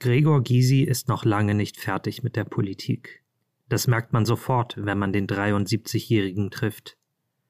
Gregor 0.00 0.42
Gysi 0.42 0.82
ist 0.82 1.08
noch 1.08 1.24
lange 1.24 1.54
nicht 1.54 1.78
fertig 1.78 2.22
mit 2.22 2.36
der 2.36 2.44
Politik. 2.44 3.22
Das 3.68 3.86
merkt 3.86 4.12
man 4.12 4.26
sofort, 4.26 4.76
wenn 4.76 4.98
man 4.98 5.12
den 5.12 5.26
73-Jährigen 5.26 6.50
trifft. 6.50 6.98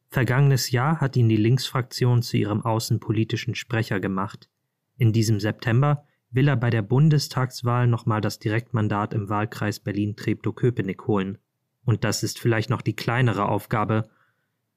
Vergangenes 0.09 0.71
Jahr 0.71 1.01
hat 1.01 1.17
ihn 1.17 1.29
die 1.29 1.37
Linksfraktion 1.37 2.22
zu 2.22 2.37
ihrem 2.37 2.65
außenpolitischen 2.65 3.57
Sprecher 3.57 3.99
gemacht. 3.99 4.49
In 4.96 5.12
diesem 5.12 5.41
September 5.41 6.04
will 6.30 6.46
er 6.46 6.57
bei 6.57 6.71
der 6.71 6.83
Bundestagswahl 6.83 7.88
nochmal 7.88 8.21
das 8.21 8.38
Direktmandat 8.38 9.13
im 9.15 9.29
Wahlkreis 9.29 9.81
Berlin-Treptow-Köpenick 9.81 11.06
holen. 11.06 11.38
Und 11.85 12.04
das 12.04 12.22
ist 12.22 12.38
vielleicht 12.38 12.71
noch 12.71 12.83
die 12.83 12.95
kleinere 12.95 13.49
Aufgabe. 13.49 14.08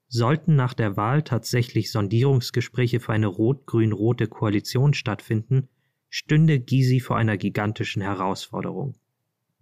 Sollten 0.08 0.56
nach 0.56 0.74
der 0.74 0.96
Wahl 0.96 1.22
tatsächlich 1.22 1.90
Sondierungsgespräche 1.92 2.98
für 2.98 3.12
eine 3.12 3.26
rot-grün-rote 3.28 4.26
Koalition 4.26 4.94
stattfinden, 4.94 5.68
stünde 6.10 6.60
Gysi 6.60 7.00
vor 7.00 7.16
einer 7.16 7.36
gigantischen 7.36 8.02
Herausforderung. 8.02 8.94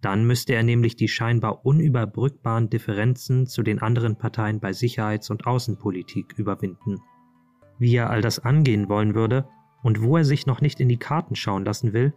Dann 0.01 0.25
müsste 0.25 0.53
er 0.53 0.63
nämlich 0.63 0.95
die 0.95 1.07
scheinbar 1.07 1.65
unüberbrückbaren 1.65 2.69
Differenzen 2.69 3.47
zu 3.47 3.63
den 3.63 3.79
anderen 3.81 4.17
Parteien 4.17 4.59
bei 4.59 4.71
Sicherheits- 4.71 5.31
und 5.31 5.47
Außenpolitik 5.47 6.33
überwinden. 6.37 6.99
Wie 7.79 7.95
er 7.95 8.09
all 8.09 8.21
das 8.21 8.39
angehen 8.39 8.89
wollen 8.89 9.15
würde 9.15 9.47
und 9.83 10.01
wo 10.01 10.17
er 10.17 10.25
sich 10.25 10.45
noch 10.45 10.61
nicht 10.61 10.79
in 10.79 10.89
die 10.89 10.97
Karten 10.97 11.35
schauen 11.35 11.65
lassen 11.65 11.93
will, 11.93 12.13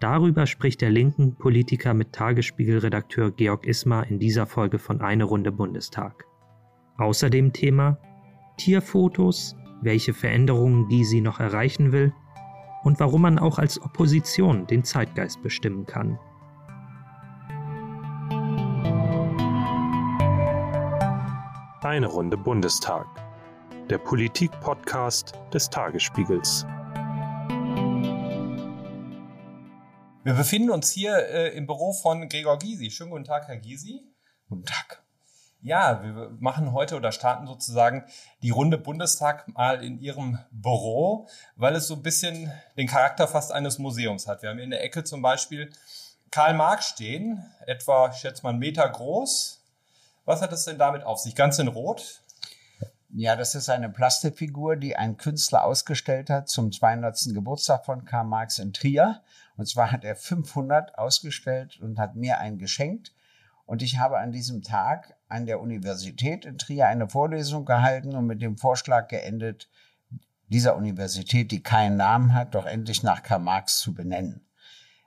darüber 0.00 0.46
spricht 0.46 0.80
der 0.80 0.90
linken 0.90 1.36
Politiker 1.36 1.94
mit 1.94 2.12
Tagesspiegel-Redakteur 2.12 3.30
Georg 3.30 3.66
Ismar 3.66 4.06
in 4.08 4.18
dieser 4.18 4.46
Folge 4.46 4.78
von 4.78 5.00
Eine 5.00 5.24
Runde 5.24 5.52
Bundestag. 5.52 6.24
Außerdem 6.98 7.52
Thema 7.52 7.98
Tierfotos, 8.56 9.56
welche 9.80 10.12
Veränderungen 10.12 10.88
Gysi 10.88 11.20
noch 11.20 11.40
erreichen 11.40 11.92
will 11.92 12.12
und 12.84 13.00
warum 13.00 13.22
man 13.22 13.38
auch 13.38 13.58
als 13.58 13.80
Opposition 13.80 14.66
den 14.66 14.84
Zeitgeist 14.84 15.42
bestimmen 15.42 15.86
kann. 15.86 16.18
Eine 21.82 22.06
Runde 22.06 22.36
Bundestag. 22.36 23.06
Der 23.90 23.98
Politik-Podcast 23.98 25.34
des 25.52 25.68
Tagesspiegels. 25.68 26.64
Wir 30.24 30.34
befinden 30.34 30.70
uns 30.70 30.92
hier 30.92 31.16
äh, 31.28 31.56
im 31.56 31.66
Büro 31.66 31.92
von 31.92 32.28
Gregor 32.28 32.58
Gysi. 32.58 32.90
Schönen 32.90 33.10
guten 33.10 33.24
Tag, 33.24 33.48
Herr 33.48 33.56
Gysi. 33.56 34.00
Guten 34.48 34.64
Tag. 34.64 35.01
Ja, 35.64 36.02
wir 36.02 36.36
machen 36.40 36.72
heute 36.72 36.96
oder 36.96 37.12
starten 37.12 37.46
sozusagen 37.46 38.04
die 38.42 38.50
Runde 38.50 38.78
Bundestag 38.78 39.46
mal 39.46 39.84
in 39.84 40.00
Ihrem 40.00 40.40
Büro, 40.50 41.28
weil 41.54 41.76
es 41.76 41.86
so 41.86 41.94
ein 41.94 42.02
bisschen 42.02 42.50
den 42.76 42.88
Charakter 42.88 43.28
fast 43.28 43.52
eines 43.52 43.78
Museums 43.78 44.26
hat. 44.26 44.42
Wir 44.42 44.50
haben 44.50 44.58
in 44.58 44.70
der 44.70 44.82
Ecke 44.82 45.04
zum 45.04 45.22
Beispiel 45.22 45.70
Karl 46.32 46.54
Marx 46.54 46.88
stehen, 46.88 47.44
etwa, 47.64 48.08
ich 48.08 48.16
schätze 48.16 48.42
mal, 48.42 48.48
einen 48.50 48.58
Meter 48.58 48.88
groß. 48.88 49.62
Was 50.24 50.42
hat 50.42 50.52
es 50.52 50.64
denn 50.64 50.78
damit 50.78 51.04
auf 51.04 51.20
sich? 51.20 51.36
Ganz 51.36 51.60
in 51.60 51.68
Rot? 51.68 52.22
Ja, 53.10 53.36
das 53.36 53.54
ist 53.54 53.68
eine 53.68 53.88
Plastikfigur, 53.88 54.74
die 54.74 54.96
ein 54.96 55.16
Künstler 55.16 55.62
ausgestellt 55.62 56.28
hat 56.28 56.48
zum 56.48 56.72
200. 56.72 57.34
Geburtstag 57.34 57.84
von 57.84 58.04
Karl 58.04 58.24
Marx 58.24 58.58
in 58.58 58.72
Trier. 58.72 59.22
Und 59.56 59.66
zwar 59.66 59.92
hat 59.92 60.02
er 60.02 60.16
500 60.16 60.98
ausgestellt 60.98 61.78
und 61.80 62.00
hat 62.00 62.16
mir 62.16 62.38
einen 62.38 62.58
geschenkt. 62.58 63.12
Und 63.64 63.82
ich 63.82 63.98
habe 63.98 64.18
an 64.18 64.32
diesem 64.32 64.62
Tag 64.62 65.14
an 65.32 65.46
der 65.46 65.60
Universität 65.60 66.44
in 66.44 66.58
Trier 66.58 66.86
eine 66.86 67.08
Vorlesung 67.08 67.64
gehalten 67.64 68.14
und 68.14 68.26
mit 68.26 68.42
dem 68.42 68.56
Vorschlag 68.56 69.08
geendet, 69.08 69.68
dieser 70.48 70.76
Universität, 70.76 71.50
die 71.50 71.62
keinen 71.62 71.96
Namen 71.96 72.34
hat, 72.34 72.54
doch 72.54 72.66
endlich 72.66 73.02
nach 73.02 73.22
Karl 73.22 73.40
Marx 73.40 73.78
zu 73.78 73.94
benennen. 73.94 74.46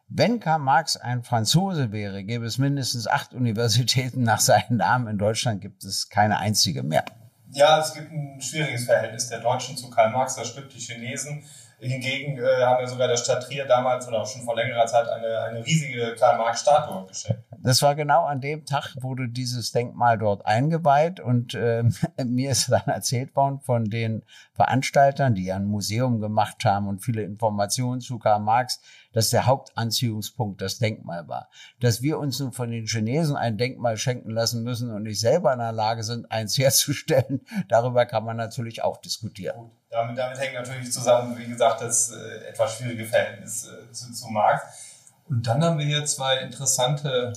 Wenn 0.08 0.40
Karl 0.40 0.60
Marx 0.60 0.98
ein 0.98 1.24
Franzose 1.24 1.92
wäre, 1.92 2.24
gäbe 2.24 2.46
es 2.46 2.58
mindestens 2.58 3.08
acht 3.08 3.34
Universitäten 3.34 4.24
nach 4.24 4.40
seinem 4.40 4.78
Namen. 4.78 5.08
In 5.08 5.18
Deutschland 5.18 5.62
gibt 5.62 5.84
es 5.84 6.10
keine 6.10 6.38
einzige 6.38 6.84
mehr. 6.84 7.06
Ja, 7.52 7.80
es 7.80 7.94
gibt 7.94 8.12
ein 8.12 8.42
schwieriges 8.42 8.86
Verhältnis 8.86 9.30
der 9.30 9.40
Deutschen 9.40 9.78
zu 9.78 9.90
Karl 9.90 10.12
Marx. 10.12 10.36
Da 10.36 10.44
stimmt 10.44 10.74
die 10.74 10.80
Chinesen. 10.80 11.44
Hingegen 11.80 12.38
äh, 12.38 12.64
haben 12.64 12.80
wir 12.80 12.88
sogar 12.88 13.08
der 13.08 13.18
Stadt 13.18 13.44
Trier 13.44 13.66
damals 13.66 14.08
oder 14.08 14.22
auch 14.22 14.28
schon 14.28 14.44
vor 14.44 14.56
längerer 14.56 14.86
Zeit 14.86 15.08
eine, 15.10 15.40
eine 15.42 15.66
riesige 15.66 16.16
Karl-Marx-Statue 16.16 17.08
geschenkt. 17.08 17.44
Das 17.60 17.82
war 17.82 17.96
genau 17.96 18.26
an 18.26 18.42
dem 18.42 18.66
Tag, 18.66 18.96
wurde 19.02 19.28
dieses 19.28 19.72
Denkmal 19.72 20.18
dort 20.18 20.46
eingeweiht 20.46 21.20
und 21.20 21.54
äh, 21.56 21.84
mir 22.24 22.52
ist 22.52 22.72
dann 22.72 22.86
erzählt 22.86 23.36
worden 23.36 23.60
von 23.60 23.86
den 23.86 24.24
Veranstaltern, 24.54 25.36
die 25.36 25.52
ein 25.52 25.66
Museum 25.66 26.22
gemacht 26.22 26.64
haben 26.64 26.88
und 26.88 27.00
viele 27.00 27.24
Informationen 27.24 28.02
zu 28.02 28.20
Karl 28.20 28.40
Marx, 28.40 28.82
dass 29.16 29.30
der 29.30 29.46
Hauptanziehungspunkt 29.46 30.62
das 30.62 30.78
Denkmal 30.78 31.28
war. 31.30 31.50
Dass 31.80 32.02
wir 32.02 32.20
uns 32.20 32.40
nun 32.42 32.52
von 32.52 32.70
den 32.70 32.86
Chinesen 32.86 33.38
ein 33.38 33.58
Denkmal 33.58 33.96
schenken 33.96 34.30
lassen 34.30 34.62
müssen 34.62 34.92
und 34.92 35.04
nicht 35.04 35.22
selber 35.22 35.54
in 35.54 35.60
der 35.60 35.72
Lage 35.72 36.04
sind, 36.04 36.30
eins 36.30 36.58
herzustellen, 36.58 37.42
darüber 37.70 38.06
kann 38.06 38.26
man 38.26 38.36
natürlich 38.36 38.84
auch 38.84 38.98
diskutieren. 38.98 39.58
Gut. 39.58 39.72
Damit, 39.90 40.18
damit 40.18 40.38
hängt 40.38 40.56
natürlich 40.56 40.92
zusammen, 40.92 41.38
wie 41.38 41.48
gesagt, 41.48 41.82
das 41.82 42.12
äh, 42.12 42.50
etwas 42.50 42.78
schwierige 42.78 43.06
Verhältnis 43.06 43.68
äh, 43.68 43.92
zu, 43.94 44.12
zu 44.12 44.28
Marx. 44.28 45.06
Und 45.30 45.48
dann 45.48 45.64
haben 45.64 45.80
wir 45.80 45.86
hier 45.86 46.04
zwei 46.04 46.40
interessante 46.40 47.32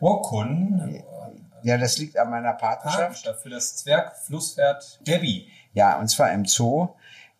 Urkunden. 0.00 1.04
Ja, 1.62 1.78
das 1.78 1.98
liegt 1.98 2.18
an 2.18 2.30
meiner 2.30 2.54
Partnerschaft. 2.54 3.00
Partnerschaft 3.00 3.42
für 3.42 3.50
das 3.50 3.76
Zwergflusspferd 3.76 5.06
Debbie. 5.06 5.48
Ja, 5.74 6.00
und 6.00 6.08
zwar 6.08 6.32
im 6.32 6.44
Zoo. 6.44 6.88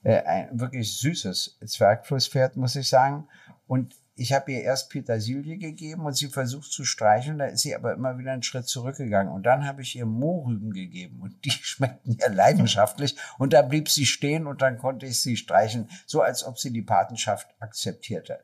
Äh, 0.03 0.23
ein 0.23 0.61
wirklich 0.61 0.97
süßes 0.99 1.59
Zwergflusspferd, 1.67 2.57
muss 2.57 2.77
ich 2.77 2.89
sagen. 2.89 3.29
Und 3.71 3.95
ich 4.17 4.33
habe 4.33 4.51
ihr 4.51 4.63
erst 4.63 4.91
Petersilie 4.91 5.57
gegeben 5.57 6.05
und 6.05 6.15
sie 6.17 6.27
versucht 6.27 6.73
zu 6.73 6.85
streicheln, 6.85 7.39
da 7.39 7.45
ist 7.45 7.61
sie 7.61 7.73
aber 7.73 7.93
immer 7.93 8.19
wieder 8.19 8.33
einen 8.33 8.43
Schritt 8.43 8.67
zurückgegangen. 8.67 9.33
Und 9.33 9.45
dann 9.45 9.65
habe 9.65 9.83
ich 9.83 9.95
ihr 9.95 10.07
Mohrrüben 10.07 10.73
gegeben 10.73 11.21
und 11.23 11.45
die 11.45 11.51
schmeckten 11.53 12.19
ihr 12.19 12.31
leidenschaftlich. 12.31 13.15
Und 13.39 13.53
da 13.53 13.63
blieb 13.63 13.89
sie 13.89 14.07
stehen 14.07 14.49
und 14.49 14.61
dann 14.61 14.77
konnte 14.77 15.07
ich 15.07 15.21
sie 15.21 15.37
streichen, 15.37 15.89
so 16.05 16.21
als 16.21 16.45
ob 16.45 16.59
sie 16.59 16.73
die 16.73 16.83
Patenschaft 16.83 17.47
akzeptierte. 17.61 18.41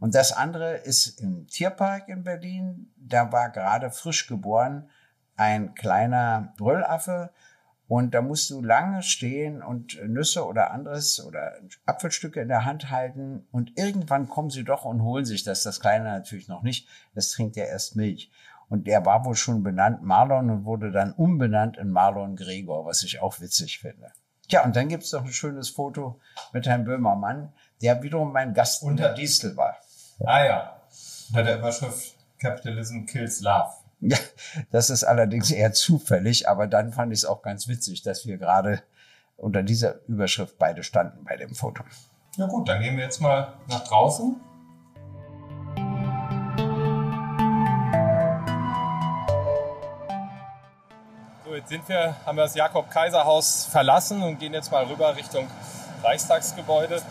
Und 0.00 0.16
das 0.16 0.32
andere 0.32 0.78
ist 0.78 1.20
im 1.20 1.46
Tierpark 1.46 2.08
in 2.08 2.24
Berlin. 2.24 2.92
Da 2.96 3.30
war 3.30 3.50
gerade 3.50 3.92
frisch 3.92 4.26
geboren 4.26 4.90
ein 5.36 5.74
kleiner 5.76 6.54
Brüllaffe. 6.58 7.30
Und 7.90 8.14
da 8.14 8.22
musst 8.22 8.48
du 8.50 8.62
lange 8.62 9.02
stehen 9.02 9.64
und 9.64 10.00
Nüsse 10.06 10.46
oder 10.46 10.70
anderes 10.70 11.24
oder 11.26 11.54
Apfelstücke 11.86 12.40
in 12.40 12.46
der 12.46 12.64
Hand 12.64 12.92
halten. 12.92 13.48
Und 13.50 13.76
irgendwann 13.76 14.28
kommen 14.28 14.48
sie 14.48 14.62
doch 14.62 14.84
und 14.84 15.02
holen 15.02 15.24
sich 15.24 15.42
das. 15.42 15.64
Das 15.64 15.80
Kleine 15.80 16.04
natürlich 16.04 16.46
noch 16.46 16.62
nicht. 16.62 16.86
Das 17.16 17.30
trinkt 17.30 17.56
ja 17.56 17.64
erst 17.64 17.96
Milch. 17.96 18.30
Und 18.68 18.86
der 18.86 19.04
war 19.04 19.24
wohl 19.24 19.34
schon 19.34 19.64
benannt 19.64 20.04
Marlon 20.04 20.50
und 20.50 20.64
wurde 20.64 20.92
dann 20.92 21.12
umbenannt 21.14 21.78
in 21.78 21.90
Marlon 21.90 22.36
Gregor, 22.36 22.86
was 22.86 23.02
ich 23.02 23.20
auch 23.20 23.40
witzig 23.40 23.80
finde. 23.80 24.12
Tja, 24.48 24.64
und 24.64 24.76
dann 24.76 24.88
gibt's 24.88 25.10
noch 25.10 25.24
ein 25.24 25.32
schönes 25.32 25.68
Foto 25.68 26.20
mit 26.52 26.68
Herrn 26.68 26.84
Böhmermann, 26.84 27.52
der 27.82 28.00
wiederum 28.04 28.32
mein 28.32 28.54
Gast 28.54 28.84
unter 28.84 29.14
Distel 29.14 29.56
war. 29.56 29.76
Ah 30.24 30.44
ja, 30.44 30.80
unter 31.30 31.42
der 31.42 31.58
Überschrift 31.58 32.14
Capitalism 32.38 33.04
Kills 33.06 33.40
Love. 33.40 33.79
Ja, 34.00 34.16
das 34.70 34.90
ist 34.90 35.04
allerdings 35.04 35.50
eher 35.50 35.72
zufällig, 35.72 36.48
aber 36.48 36.66
dann 36.66 36.92
fand 36.92 37.12
ich 37.12 37.20
es 37.20 37.24
auch 37.24 37.42
ganz 37.42 37.68
witzig, 37.68 38.02
dass 38.02 38.26
wir 38.26 38.38
gerade 38.38 38.82
unter 39.36 39.62
dieser 39.62 40.06
Überschrift 40.06 40.58
beide 40.58 40.82
standen 40.82 41.24
bei 41.24 41.36
dem 41.36 41.54
Foto. 41.54 41.84
Ja 42.36 42.46
gut, 42.46 42.68
dann 42.68 42.80
gehen 42.80 42.96
wir 42.96 43.04
jetzt 43.04 43.20
mal 43.20 43.54
nach 43.68 43.84
draußen. 43.84 44.40
So, 51.44 51.54
jetzt 51.54 51.68
sind 51.68 51.88
wir, 51.88 52.16
haben 52.24 52.36
wir 52.36 52.42
das 52.42 52.54
Jakob-Kaiser-Haus 52.54 53.66
verlassen 53.66 54.22
und 54.22 54.38
gehen 54.38 54.54
jetzt 54.54 54.70
mal 54.70 54.84
rüber 54.84 55.16
Richtung 55.16 55.48
Reichstagsgebäude. 56.02 57.02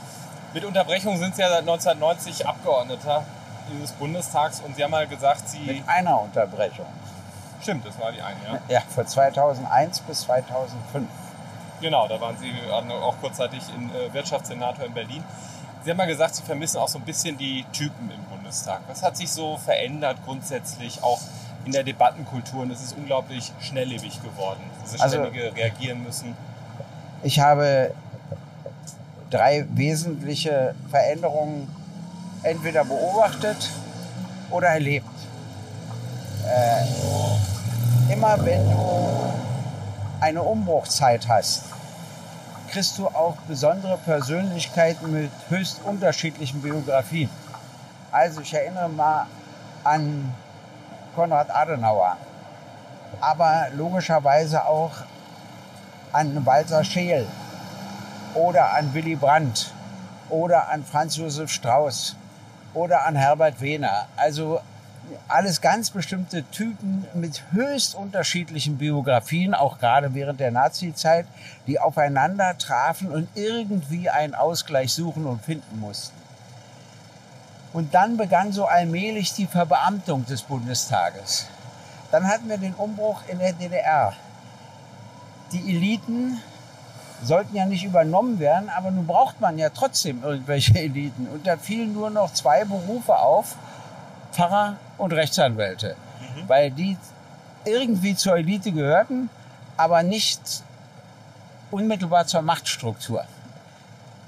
Mit 0.53 0.65
Unterbrechung 0.65 1.17
sind 1.17 1.35
Sie 1.35 1.41
ja 1.41 1.49
seit 1.49 1.61
1990 1.61 2.47
Abgeordneter 2.47 3.25
dieses 3.69 3.91
Bundestags 3.93 4.61
und 4.61 4.75
Sie 4.75 4.83
haben 4.83 4.91
mal 4.91 5.07
gesagt, 5.07 5.47
Sie... 5.47 5.59
Mit 5.59 5.87
einer 5.87 6.21
Unterbrechung. 6.21 6.85
Stimmt, 7.61 7.85
das 7.85 7.99
war 7.99 8.11
die 8.11 8.21
eine, 8.21 8.37
ja. 8.45 8.59
Ja, 8.69 8.81
von 8.81 9.05
2001 9.05 9.99
bis 10.01 10.21
2005. 10.21 11.07
Genau, 11.81 12.07
da 12.07 12.19
waren 12.19 12.37
Sie 12.37 12.51
auch 12.71 13.15
kurzzeitig 13.21 13.61
in 13.75 13.89
äh, 13.89 14.13
Wirtschaftssenator 14.13 14.85
in 14.85 14.93
Berlin. 14.93 15.23
Sie 15.83 15.89
haben 15.89 15.97
mal 15.97 16.07
gesagt, 16.07 16.35
Sie 16.35 16.43
vermissen 16.43 16.77
auch 16.77 16.87
so 16.87 16.99
ein 16.99 17.05
bisschen 17.05 17.37
die 17.37 17.65
Typen 17.71 18.11
im 18.11 18.23
Bundestag. 18.25 18.81
Was 18.87 19.01
hat 19.01 19.15
sich 19.15 19.31
so 19.31 19.57
verändert 19.57 20.17
grundsätzlich 20.25 21.01
auch 21.03 21.19
in 21.65 21.71
der 21.71 21.83
Debattenkultur? 21.83 22.63
Und 22.63 22.71
es 22.71 22.81
ist 22.81 22.97
unglaublich 22.97 23.51
schnelllebig 23.61 24.21
geworden, 24.21 24.59
diese 24.83 25.01
also, 25.01 25.19
ständige 25.19 25.55
Reagieren 25.55 26.03
müssen. 26.03 26.35
Ich 27.23 27.39
habe 27.39 27.93
drei 29.29 29.65
wesentliche 29.69 30.75
Veränderungen 30.89 31.67
entweder 32.43 32.83
beobachtet 32.85 33.69
oder 34.49 34.69
erlebt. 34.69 35.07
Äh, 36.45 38.13
immer 38.13 38.37
wenn 38.43 38.69
du 38.69 39.33
eine 40.19 40.41
Umbruchzeit 40.41 41.27
hast, 41.27 41.63
kriegst 42.69 42.97
du 42.97 43.07
auch 43.07 43.35
besondere 43.47 43.97
Persönlichkeiten 43.97 45.11
mit 45.11 45.31
höchst 45.49 45.81
unterschiedlichen 45.83 46.61
Biografien. 46.61 47.29
Also 48.11 48.41
ich 48.41 48.53
erinnere 48.53 48.89
mal 48.89 49.25
an 49.83 50.33
Konrad 51.15 51.49
Adenauer, 51.49 52.17
aber 53.21 53.67
logischerweise 53.75 54.65
auch 54.65 54.91
an 56.11 56.45
Walter 56.45 56.83
Scheel 56.83 57.27
oder 58.33 58.73
an 58.73 58.93
Willy 58.93 59.15
Brandt 59.15 59.71
oder 60.29 60.69
an 60.69 60.83
Franz 60.83 61.17
Josef 61.17 61.51
Strauß 61.51 62.15
oder 62.73 63.05
an 63.05 63.15
Herbert 63.15 63.61
Wehner. 63.61 64.07
Also 64.15 64.61
alles 65.27 65.61
ganz 65.61 65.89
bestimmte 65.89 66.43
Typen 66.51 67.05
mit 67.13 67.43
höchst 67.51 67.95
unterschiedlichen 67.95 68.77
Biografien, 68.77 69.53
auch 69.53 69.79
gerade 69.79 70.13
während 70.13 70.39
der 70.39 70.51
Nazi-Zeit, 70.51 71.25
die 71.67 71.79
aufeinander 71.79 72.57
trafen 72.57 73.11
und 73.11 73.27
irgendwie 73.35 74.09
einen 74.09 74.35
Ausgleich 74.35 74.93
suchen 74.93 75.25
und 75.25 75.43
finden 75.43 75.79
mussten. 75.79 76.15
Und 77.73 77.93
dann 77.93 78.17
begann 78.17 78.51
so 78.51 78.65
allmählich 78.65 79.33
die 79.33 79.45
Verbeamtung 79.45 80.25
des 80.25 80.41
Bundestages. 80.41 81.47
Dann 82.11 82.27
hatten 82.27 82.49
wir 82.49 82.57
den 82.57 82.73
Umbruch 82.73 83.21
in 83.27 83.39
der 83.39 83.53
DDR. 83.53 84.13
Die 85.51 85.75
Eliten 85.75 86.39
sollten 87.23 87.55
ja 87.55 87.65
nicht 87.65 87.83
übernommen 87.83 88.39
werden, 88.39 88.69
aber 88.69 88.91
nun 88.91 89.07
braucht 89.07 89.41
man 89.41 89.57
ja 89.57 89.69
trotzdem 89.69 90.23
irgendwelche 90.23 90.73
Eliten. 90.79 91.27
Und 91.27 91.45
da 91.45 91.57
fielen 91.57 91.93
nur 91.93 92.09
noch 92.09 92.33
zwei 92.33 92.65
Berufe 92.65 93.17
auf, 93.17 93.55
Pfarrer 94.31 94.75
und 94.97 95.13
Rechtsanwälte, 95.13 95.95
mhm. 96.19 96.47
weil 96.47 96.71
die 96.71 96.97
irgendwie 97.65 98.15
zur 98.15 98.37
Elite 98.37 98.71
gehörten, 98.71 99.29
aber 99.77 100.03
nicht 100.03 100.63
unmittelbar 101.71 102.25
zur 102.25 102.41
Machtstruktur. 102.41 103.25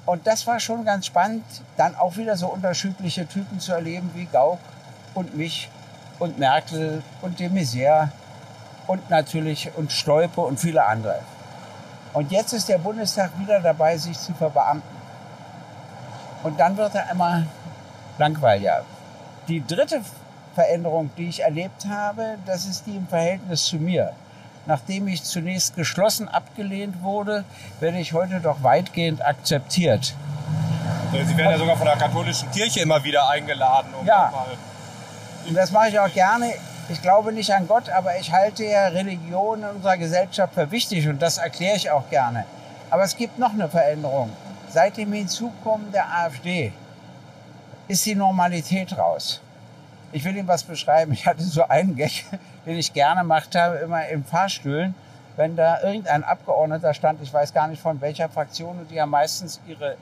Und 0.06 0.26
das 0.28 0.48
war 0.48 0.60
schon 0.60 0.84
ganz 0.84 1.06
spannend, 1.06 1.44
dann 1.78 1.96
auch 1.96 2.18
wieder 2.18 2.36
so 2.36 2.48
unterschiedliche 2.48 3.28
Typen 3.28 3.60
zu 3.60 3.72
erleben 3.72 4.10
wie 4.14 4.26
Gauck 4.26 4.60
und 5.14 5.38
mich 5.38 5.70
und 6.20 6.40
Merkel 6.40 7.04
und 7.22 7.40
de 7.40 7.50
Maizière 7.50 8.10
und 8.88 9.10
natürlich 9.10 9.72
und 9.76 9.92
Stolpe 9.92 10.42
und 10.42 10.60
viele 10.60 10.86
andere. 10.86 11.20
Und 12.14 12.32
jetzt 12.32 12.54
ist 12.54 12.68
der 12.68 12.78
Bundestag 12.78 13.32
wieder 13.40 13.60
dabei, 13.60 13.98
sich 13.98 14.20
zu 14.20 14.34
verbeamten. 14.34 14.98
Und 16.44 16.60
dann 16.60 16.76
wird 16.76 16.96
er 16.96 17.10
immer 17.12 17.44
langweiliger. 18.18 18.84
Die 19.48 19.66
dritte 19.66 20.02
Veränderung, 20.56 21.10
die 21.18 21.30
ich 21.30 21.42
erlebt 21.44 21.86
habe, 21.88 22.38
das 22.46 22.66
ist 22.66 22.86
die 22.86 22.98
im 22.98 23.08
Verhältnis 23.08 23.66
zu 23.66 23.78
mir. 23.78 24.12
Nachdem 24.66 25.08
ich 25.08 25.24
zunächst 25.24 25.76
geschlossen 25.76 26.28
abgelehnt 26.28 27.02
wurde, 27.02 27.46
werde 27.80 28.00
ich 28.00 28.14
heute 28.14 28.40
doch 28.40 28.62
weitgehend 28.62 29.26
akzeptiert. 29.26 30.14
Sie 31.12 31.38
werden 31.38 31.52
ja 31.52 31.58
sogar 31.58 31.78
von 31.78 31.86
der 31.88 31.98
katholischen 31.98 32.52
Kirche 32.52 32.82
immer 32.82 33.04
wieder 33.04 33.28
eingeladen. 33.28 33.90
Um 34.00 34.06
ja, 34.06 34.32
und 35.48 35.56
das 35.56 35.72
mache 35.72 35.90
ich 35.90 36.00
auch 36.00 36.12
gerne. 36.14 36.54
Ich 36.92 37.02
glaube 37.02 37.32
nicht 37.32 37.54
an 37.54 37.70
Gott, 37.70 37.90
aber 37.90 38.18
ich 38.20 38.34
halte 38.34 38.66
ja 38.66 38.88
Religion 38.88 39.60
in 39.64 39.70
unserer 39.70 39.96
Gesellschaft 39.96 40.54
für 40.54 40.72
wichtig 40.72 41.08
und 41.08 41.22
das 41.22 41.38
erkläre 41.38 41.78
ich 41.78 41.90
auch 41.90 42.10
gerne. 42.10 42.44
Aber 42.90 43.04
es 43.04 43.16
gibt 43.16 43.40
noch 43.40 43.54
eine 43.54 43.70
Veränderung. 43.70 44.30
Seit 44.68 44.98
dem 44.98 45.14
Hinzukommen 45.14 45.90
der 45.94 46.14
AfD 46.14 46.74
ist 47.88 48.06
die 48.06 48.14
Normalität 48.14 48.98
raus. 48.98 49.40
Ich 50.12 50.26
will 50.26 50.36
Ihnen 50.36 50.50
was 50.50 50.64
beschreiben. 50.64 51.14
Ich 51.14 51.26
hatte 51.26 51.44
so 51.44 51.66
einen 51.66 51.96
Gag, 51.96 52.26
den 52.66 52.76
ich 52.76 52.92
gerne 52.92 53.22
gemacht 53.22 53.56
habe, 53.56 53.78
immer 53.78 54.06
in 54.10 54.26
Fahrstühlen. 54.26 54.94
Wenn 55.38 55.56
da 55.56 55.82
irgendein 55.82 56.26
Abgeordneter 56.26 56.94
stand, 56.94 57.22
ich 57.22 57.34
weiß 57.34 57.54
gar 57.54 57.70
nicht 57.70 57.82
von 57.82 58.02
welcher 58.02 58.28
Fraktion, 58.28 58.80
und 58.80 58.92
die 58.92 59.00
haben 59.00 59.12
meistens 59.12 59.62
ihre 59.66 59.96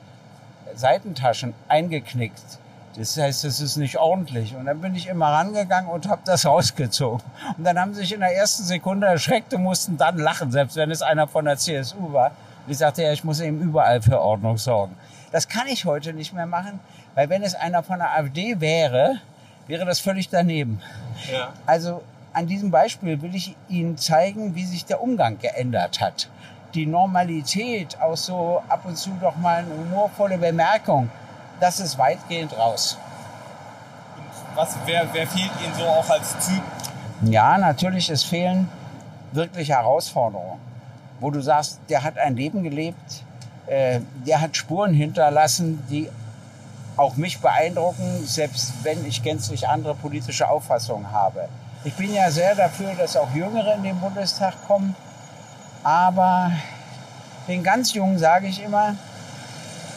Seitentaschen 0.74 1.54
eingeknickt. 1.68 2.58
Das 2.96 3.16
heißt, 3.16 3.44
das 3.44 3.60
ist 3.60 3.76
nicht 3.76 3.98
ordentlich. 3.98 4.56
Und 4.56 4.66
dann 4.66 4.80
bin 4.80 4.94
ich 4.94 5.06
immer 5.06 5.26
rangegangen 5.26 5.90
und 5.90 6.08
habe 6.08 6.22
das 6.24 6.44
rausgezogen. 6.46 7.24
Und 7.56 7.64
dann 7.64 7.78
haben 7.78 7.94
sie 7.94 8.00
sich 8.00 8.12
in 8.12 8.20
der 8.20 8.34
ersten 8.34 8.64
Sekunde 8.64 9.06
erschreckt 9.06 9.54
und 9.54 9.62
mussten 9.62 9.96
dann 9.96 10.18
lachen, 10.18 10.50
selbst 10.50 10.76
wenn 10.76 10.90
es 10.90 11.02
einer 11.02 11.28
von 11.28 11.44
der 11.44 11.56
CSU 11.56 12.12
war. 12.12 12.32
Und 12.66 12.72
ich 12.72 12.78
sagte, 12.78 13.02
ja, 13.02 13.12
ich 13.12 13.24
muss 13.24 13.40
eben 13.40 13.60
überall 13.60 14.02
für 14.02 14.20
Ordnung 14.20 14.58
sorgen. 14.58 14.96
Das 15.32 15.48
kann 15.48 15.68
ich 15.68 15.84
heute 15.84 16.12
nicht 16.12 16.32
mehr 16.32 16.46
machen, 16.46 16.80
weil 17.14 17.28
wenn 17.28 17.42
es 17.42 17.54
einer 17.54 17.82
von 17.82 17.98
der 17.98 18.16
AfD 18.16 18.60
wäre, 18.60 19.20
wäre 19.68 19.84
das 19.84 20.00
völlig 20.00 20.28
daneben. 20.28 20.80
Ja. 21.32 21.52
Also 21.66 22.02
an 22.32 22.46
diesem 22.46 22.70
Beispiel 22.70 23.22
will 23.22 23.34
ich 23.34 23.56
Ihnen 23.68 23.96
zeigen, 23.96 24.54
wie 24.54 24.64
sich 24.64 24.84
der 24.84 25.00
Umgang 25.00 25.38
geändert 25.38 26.00
hat. 26.00 26.28
Die 26.74 26.86
Normalität, 26.86 28.00
auch 28.00 28.16
so 28.16 28.62
ab 28.68 28.82
und 28.84 28.96
zu 28.96 29.10
doch 29.20 29.36
mal 29.36 29.58
eine 29.58 29.70
humorvolle 29.70 30.38
Bemerkung, 30.38 31.10
das 31.60 31.80
ist 31.80 31.98
weitgehend 31.98 32.56
raus. 32.56 32.98
Und 34.16 34.56
was, 34.56 34.76
wer, 34.86 35.06
wer 35.12 35.26
fehlt 35.26 35.50
Ihnen 35.62 35.74
so 35.74 35.84
auch 35.84 36.08
als 36.08 36.32
Typ? 36.46 36.62
Ja, 37.22 37.58
natürlich, 37.58 38.08
es 38.10 38.24
fehlen 38.24 38.68
wirklich 39.32 39.70
Herausforderungen, 39.70 40.58
wo 41.20 41.30
du 41.30 41.40
sagst, 41.40 41.80
der 41.88 42.02
hat 42.02 42.18
ein 42.18 42.36
Leben 42.36 42.62
gelebt, 42.62 43.24
äh, 43.66 44.00
der 44.26 44.40
hat 44.40 44.56
Spuren 44.56 44.94
hinterlassen, 44.94 45.82
die 45.90 46.08
auch 46.96 47.16
mich 47.16 47.40
beeindrucken, 47.40 48.24
selbst 48.26 48.72
wenn 48.82 49.06
ich 49.06 49.22
gänzlich 49.22 49.68
andere 49.68 49.94
politische 49.94 50.48
Auffassungen 50.48 51.12
habe. 51.12 51.48
Ich 51.84 51.94
bin 51.94 52.12
ja 52.12 52.30
sehr 52.30 52.54
dafür, 52.54 52.94
dass 52.94 53.16
auch 53.16 53.32
Jüngere 53.34 53.74
in 53.74 53.82
den 53.82 53.98
Bundestag 54.00 54.54
kommen, 54.66 54.94
aber 55.82 56.52
den 57.48 57.62
ganz 57.62 57.94
Jungen 57.94 58.18
sage 58.18 58.48
ich 58.48 58.62
immer, 58.62 58.96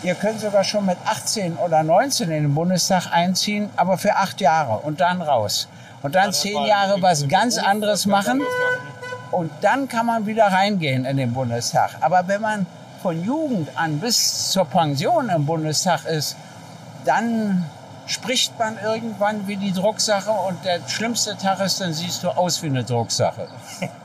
ihr 0.03 0.15
könnt 0.15 0.39
sogar 0.41 0.63
schon 0.63 0.85
mit 0.85 0.97
18 1.05 1.57
oder 1.57 1.81
19 1.81 2.29
in 2.29 2.43
den 2.43 2.55
Bundestag 2.55 3.07
einziehen, 3.11 3.69
aber 3.75 3.97
für 3.97 4.15
acht 4.15 4.41
Jahre 4.41 4.79
und 4.79 4.99
dann 5.01 5.21
raus. 5.21 5.67
Und 6.01 6.15
dann 6.15 6.33
zehn 6.33 6.65
Jahre 6.65 7.01
was 7.01 7.27
ganz 7.29 7.57
anderes 7.57 8.05
machen 8.05 8.41
und 9.31 9.49
dann 9.61 9.87
kann 9.87 10.05
man 10.05 10.25
wieder 10.25 10.47
reingehen 10.47 11.05
in 11.05 11.15
den 11.15 11.33
Bundestag. 11.33 11.91
Aber 12.01 12.27
wenn 12.27 12.41
man 12.41 12.65
von 13.01 13.23
Jugend 13.23 13.69
an 13.75 13.99
bis 13.99 14.51
zur 14.51 14.65
Pension 14.65 15.29
im 15.29 15.45
Bundestag 15.45 16.05
ist, 16.05 16.35
dann 17.05 17.65
spricht 18.05 18.59
man 18.59 18.77
irgendwann 18.83 19.47
wie 19.47 19.55
die 19.55 19.71
Drucksache 19.71 20.31
und 20.31 20.65
der 20.65 20.81
schlimmste 20.87 21.37
Tag 21.37 21.61
ist, 21.61 21.79
dann 21.79 21.93
siehst 21.93 22.23
du 22.23 22.29
aus 22.29 22.61
wie 22.61 22.67
eine 22.67 22.83
Drucksache. 22.83 23.47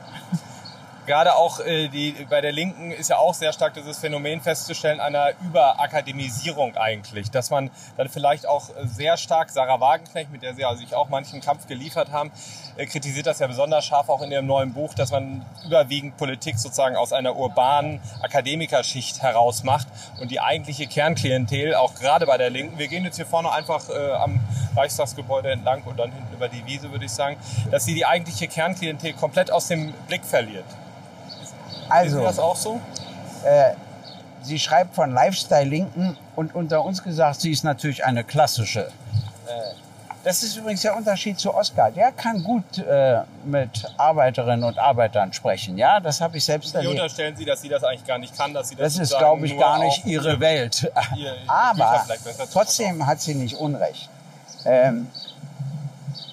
gerade 1.09 1.35
auch 1.35 1.59
äh, 1.59 1.87
die, 1.87 2.11
bei 2.29 2.39
der 2.39 2.51
Linken 2.51 2.91
ist 2.91 3.09
ja 3.09 3.17
auch 3.17 3.33
sehr 3.33 3.51
stark 3.51 3.73
dieses 3.73 3.97
Phänomen 3.97 4.41
festzustellen 4.41 4.99
einer 4.99 5.31
Überakademisierung 5.43 6.77
eigentlich, 6.77 7.31
dass 7.31 7.49
man 7.49 7.71
dann 7.97 8.09
vielleicht 8.09 8.45
auch 8.45 8.69
sehr 8.83 9.17
stark 9.17 9.49
Sarah 9.49 9.79
Wagenknecht, 9.79 10.31
mit 10.31 10.43
der 10.43 10.53
sie 10.53 10.63
sich 10.77 10.93
auch 10.93 11.09
manchen 11.09 11.41
Kampf 11.41 11.65
geliefert 11.65 12.11
haben, 12.11 12.31
äh, 12.77 12.85
kritisiert 12.85 13.25
das 13.25 13.39
ja 13.39 13.47
besonders 13.47 13.85
scharf 13.85 14.07
auch 14.07 14.21
in 14.21 14.31
ihrem 14.31 14.45
neuen 14.45 14.71
Buch, 14.73 14.93
dass 14.93 15.09
man 15.09 15.43
überwiegend 15.65 16.15
Politik 16.15 16.59
sozusagen 16.59 16.95
aus 16.95 17.11
einer 17.11 17.35
urbanen 17.35 17.99
Akademikerschicht 18.21 19.23
heraus 19.23 19.63
macht 19.63 19.87
und 20.21 20.29
die 20.29 20.39
eigentliche 20.39 20.85
Kernklientel 20.85 21.73
auch 21.73 21.95
gerade 21.95 22.27
bei 22.27 22.37
der 22.37 22.51
Linken, 22.51 22.77
wir 22.77 22.87
gehen 22.87 23.03
jetzt 23.03 23.15
hier 23.15 23.25
vorne 23.25 23.51
einfach 23.51 23.89
äh, 23.89 24.11
am 24.11 24.39
Reichstagsgebäude 24.75 25.49
entlang 25.49 25.81
und 25.85 25.97
dann 25.97 26.11
hinten 26.11 26.35
über 26.35 26.49
die 26.49 26.63
Wiese, 26.67 26.91
würde 26.91 27.05
ich 27.05 27.11
sagen, 27.11 27.37
dass 27.71 27.85
sie 27.85 27.95
die 27.95 28.05
eigentliche 28.05 28.47
Kernklientel 28.47 29.13
komplett 29.13 29.51
aus 29.51 29.69
dem 29.69 29.91
Blick 30.07 30.23
verliert. 30.23 30.65
Also, 31.89 32.19
ist 32.19 32.25
das 32.25 32.39
auch 32.39 32.55
so? 32.55 32.79
Äh, 33.43 33.73
sie 34.41 34.59
schreibt 34.59 34.95
von 34.95 35.13
Lifestyle-Linken 35.13 36.17
und 36.35 36.55
unter 36.55 36.83
uns 36.83 37.03
gesagt, 37.03 37.41
sie 37.41 37.51
ist 37.51 37.63
natürlich 37.63 38.05
eine 38.05 38.23
klassische. 38.23 38.87
Äh, 39.47 39.73
das 40.23 40.43
ist 40.43 40.57
übrigens 40.57 40.81
der 40.81 40.97
Unterschied 40.97 41.39
zu 41.39 41.53
Oskar. 41.53 41.91
Der 41.91 42.11
kann 42.11 42.43
gut 42.43 42.77
äh, 42.77 43.21
mit 43.45 43.85
Arbeiterinnen 43.97 44.65
und 44.65 44.77
Arbeitern 44.77 45.31
sprechen. 45.31 45.77
Ja, 45.77 45.99
das 46.01 46.19
habe 46.19 46.37
ich 46.37 46.43
selbst 46.43 46.75
erlebt. 46.75 46.93
Wie 46.93 46.97
unterstellen 46.97 47.35
Sie, 47.37 47.45
dass 47.45 47.61
sie 47.61 47.69
das 47.69 47.83
eigentlich 47.83 48.05
gar 48.05 48.17
nicht 48.17 48.35
kann? 48.37 48.53
Dass 48.53 48.69
sie 48.69 48.75
das, 48.75 48.95
das 48.95 49.11
ist, 49.11 49.17
glaube 49.17 49.45
ich, 49.45 49.57
gar 49.57 49.79
nicht 49.79 50.05
ihre 50.05 50.39
Welt. 50.39 50.91
Ihr, 51.15 51.33
Aber 51.47 52.05
trotzdem 52.51 53.05
hat 53.07 53.21
sie 53.21 53.33
nicht 53.33 53.55
Unrecht. 53.55 54.09
Ähm, 54.65 55.07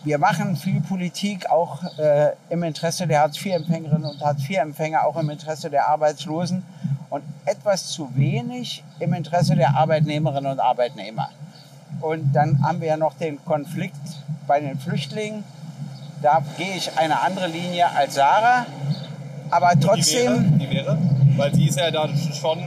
wir 0.06 0.18
machen 0.18 0.54
viel 0.54 0.80
Politik 0.80 1.50
auch 1.50 1.82
äh, 1.98 2.30
im 2.48 2.62
Interesse 2.62 3.08
der 3.08 3.22
Hartz-IV-Empfängerinnen 3.22 4.08
und 4.08 4.20
Hartz-IV-Empfänger, 4.20 5.04
auch 5.04 5.16
im 5.16 5.28
Interesse 5.30 5.68
der 5.68 5.88
Arbeitslosen 5.88 6.62
und 7.10 7.24
etwas 7.44 7.88
zu 7.88 8.08
wenig 8.14 8.84
im 9.00 9.12
Interesse 9.14 9.56
der 9.56 9.76
Arbeitnehmerinnen 9.76 10.52
und 10.52 10.60
Arbeitnehmer. 10.60 11.30
Und 12.00 12.32
dann 12.32 12.62
haben 12.62 12.80
wir 12.80 12.86
ja 12.86 12.96
noch 12.96 13.14
den 13.14 13.44
Konflikt 13.44 13.96
bei 14.46 14.60
den 14.60 14.78
Flüchtlingen. 14.78 15.42
Da 16.22 16.40
gehe 16.56 16.76
ich 16.76 16.96
eine 16.96 17.20
andere 17.22 17.48
Linie 17.48 17.90
als 17.90 18.14
Sarah. 18.14 18.64
Aber 19.50 19.72
trotzdem. 19.80 20.56
Die 20.60 20.70
wäre? 20.70 20.70
Die 20.70 20.76
wäre? 20.76 20.98
Weil 21.36 21.52
sie 21.52 21.66
ist 21.66 21.80
ja 21.80 21.90
da 21.90 22.08
schon, 22.40 22.60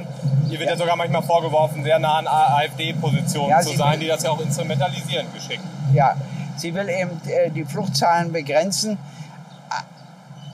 ihr 0.49 0.59
wird 0.59 0.63
ja, 0.63 0.71
ja 0.71 0.77
sogar 0.77 0.97
manchmal 0.97 1.23
vorgeworfen, 1.23 1.85
sehr 1.85 1.99
nah 1.99 2.17
an 2.17 2.27
AfD-Positionen 2.27 3.49
ja, 3.49 3.61
zu 3.61 3.77
sein, 3.77 3.97
die 3.97 4.07
das 4.07 4.23
ja 4.23 4.31
auch 4.31 4.41
instrumentalisieren 4.41 5.27
geschickt. 5.33 5.63
Ja, 5.93 6.15
Sie 6.59 6.73
will 6.73 6.89
eben 6.89 7.21
äh, 7.27 7.49
die 7.49 7.63
Fluchtzahlen 7.63 8.31
begrenzen. 8.33 8.97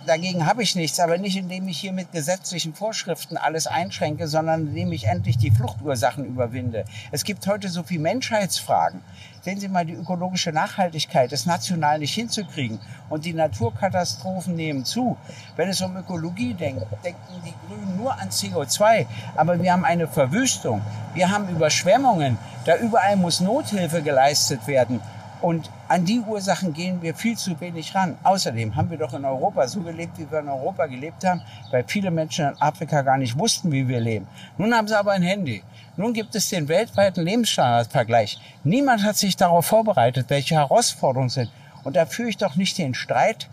dagegen 0.05 0.45
habe 0.45 0.61
ich 0.61 0.75
nichts, 0.75 0.99
aber 0.99 1.17
nicht 1.17 1.35
indem 1.35 1.67
ich 1.67 1.79
hier 1.79 1.91
mit 1.91 2.11
gesetzlichen 2.11 2.73
Vorschriften 2.73 3.37
alles 3.37 3.65
einschränke, 3.65 4.27
sondern 4.27 4.67
indem 4.67 4.91
ich 4.91 5.07
endlich 5.07 5.37
die 5.37 5.49
Fluchtursachen 5.49 6.25
überwinde. 6.25 6.85
Es 7.11 7.23
gibt 7.23 7.47
heute 7.47 7.69
so 7.69 7.81
viele 7.81 8.01
Menschheitsfragen. 8.01 9.01
Sehen 9.41 9.59
Sie 9.59 9.67
mal 9.67 9.85
die 9.85 9.93
ökologische 9.93 10.51
Nachhaltigkeit, 10.51 11.31
das 11.31 11.45
national 11.45 11.99
nicht 11.99 12.13
hinzukriegen. 12.13 12.79
Und 13.09 13.25
die 13.25 13.33
Naturkatastrophen 13.33 14.55
nehmen 14.55 14.85
zu. 14.85 15.17
Wenn 15.55 15.69
es 15.69 15.81
um 15.81 15.95
Ökologie 15.97 16.53
denkt, 16.53 16.85
denken 17.03 17.19
die 17.45 17.53
Grünen 17.67 17.97
nur 17.97 18.13
an 18.13 18.29
CO2. 18.29 19.05
Aber 19.35 19.61
wir 19.61 19.71
haben 19.71 19.85
eine 19.85 20.07
Verwüstung. 20.07 20.81
Wir 21.13 21.29
haben 21.29 21.47
Überschwemmungen. 21.49 22.37
Da 22.65 22.77
überall 22.77 23.15
muss 23.17 23.39
Nothilfe 23.39 24.01
geleistet 24.01 24.65
werden. 24.67 24.99
Und 25.41 25.69
an 25.87 26.05
die 26.05 26.19
Ursachen 26.19 26.73
gehen 26.73 27.01
wir 27.01 27.13
viel 27.13 27.37
zu 27.37 27.59
wenig 27.59 27.93
ran. 27.93 28.17
Außerdem 28.23 28.75
haben 28.75 28.89
wir 28.89 28.97
doch 28.97 29.13
in 29.13 29.25
Europa 29.25 29.67
so 29.67 29.81
gelebt, 29.81 30.17
wie 30.17 30.29
wir 30.29 30.39
in 30.39 30.49
Europa 30.49 30.85
gelebt 30.87 31.23
haben, 31.25 31.41
weil 31.71 31.83
viele 31.87 32.09
Menschen 32.11 32.49
in 32.49 32.61
Afrika 32.61 33.01
gar 33.01 33.17
nicht 33.17 33.37
wussten, 33.37 33.71
wie 33.71 33.87
wir 33.87 33.99
leben. 33.99 34.27
Nun 34.57 34.73
haben 34.73 34.87
sie 34.87 34.97
aber 34.97 35.11
ein 35.11 35.21
Handy. 35.21 35.61
Nun 35.97 36.13
gibt 36.13 36.35
es 36.35 36.49
den 36.49 36.67
weltweiten 36.67 37.23
Lebensstandardvergleich. 37.23 38.39
Niemand 38.63 39.03
hat 39.03 39.17
sich 39.17 39.37
darauf 39.37 39.65
vorbereitet, 39.65 40.25
welche 40.29 40.55
Herausforderungen 40.55 41.29
sind. 41.29 41.51
Und 41.83 41.95
da 41.95 42.05
führe 42.05 42.29
ich 42.29 42.37
doch 42.37 42.55
nicht 42.55 42.77
den 42.77 42.93
Streit 42.93 43.47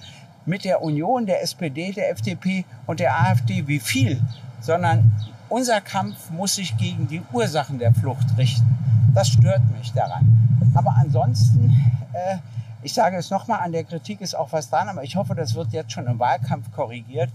mit 0.46 0.64
der 0.64 0.82
Union, 0.82 1.26
der 1.26 1.42
SPD, 1.42 1.92
der 1.92 2.10
FDP 2.10 2.64
und 2.86 3.00
der 3.00 3.20
AfD, 3.20 3.66
wie 3.68 3.78
viel, 3.78 4.20
sondern 4.60 5.12
unser 5.48 5.80
Kampf 5.80 6.30
muss 6.30 6.54
sich 6.54 6.76
gegen 6.76 7.06
die 7.08 7.22
Ursachen 7.32 7.78
der 7.78 7.92
Flucht 7.92 8.26
richten. 8.38 8.66
Das 9.14 9.28
stört 9.28 9.62
mich 9.78 9.92
daran. 9.92 10.60
Aber 10.74 10.94
ansonsten, 10.98 11.70
äh, 12.12 12.38
ich 12.82 12.94
sage 12.94 13.16
es 13.16 13.30
nochmal, 13.30 13.60
an 13.60 13.72
der 13.72 13.84
Kritik 13.84 14.20
ist 14.20 14.34
auch 14.34 14.52
was 14.52 14.70
dran, 14.70 14.88
aber 14.88 15.04
ich 15.04 15.16
hoffe, 15.16 15.34
das 15.34 15.54
wird 15.54 15.72
jetzt 15.72 15.92
schon 15.92 16.06
im 16.06 16.18
Wahlkampf 16.18 16.72
korrigiert. 16.72 17.30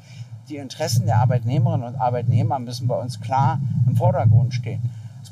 Die 0.50 0.58
Interessen 0.58 1.06
der 1.06 1.18
Arbeitnehmerinnen 1.18 1.88
und 1.88 1.96
Arbeitnehmer 1.96 2.60
müssen 2.60 2.88
bei 2.88 2.96
uns 2.96 3.20
klar 3.20 3.60
im 3.86 3.96
Vordergrund 3.96 4.54
stehen. 4.54 4.82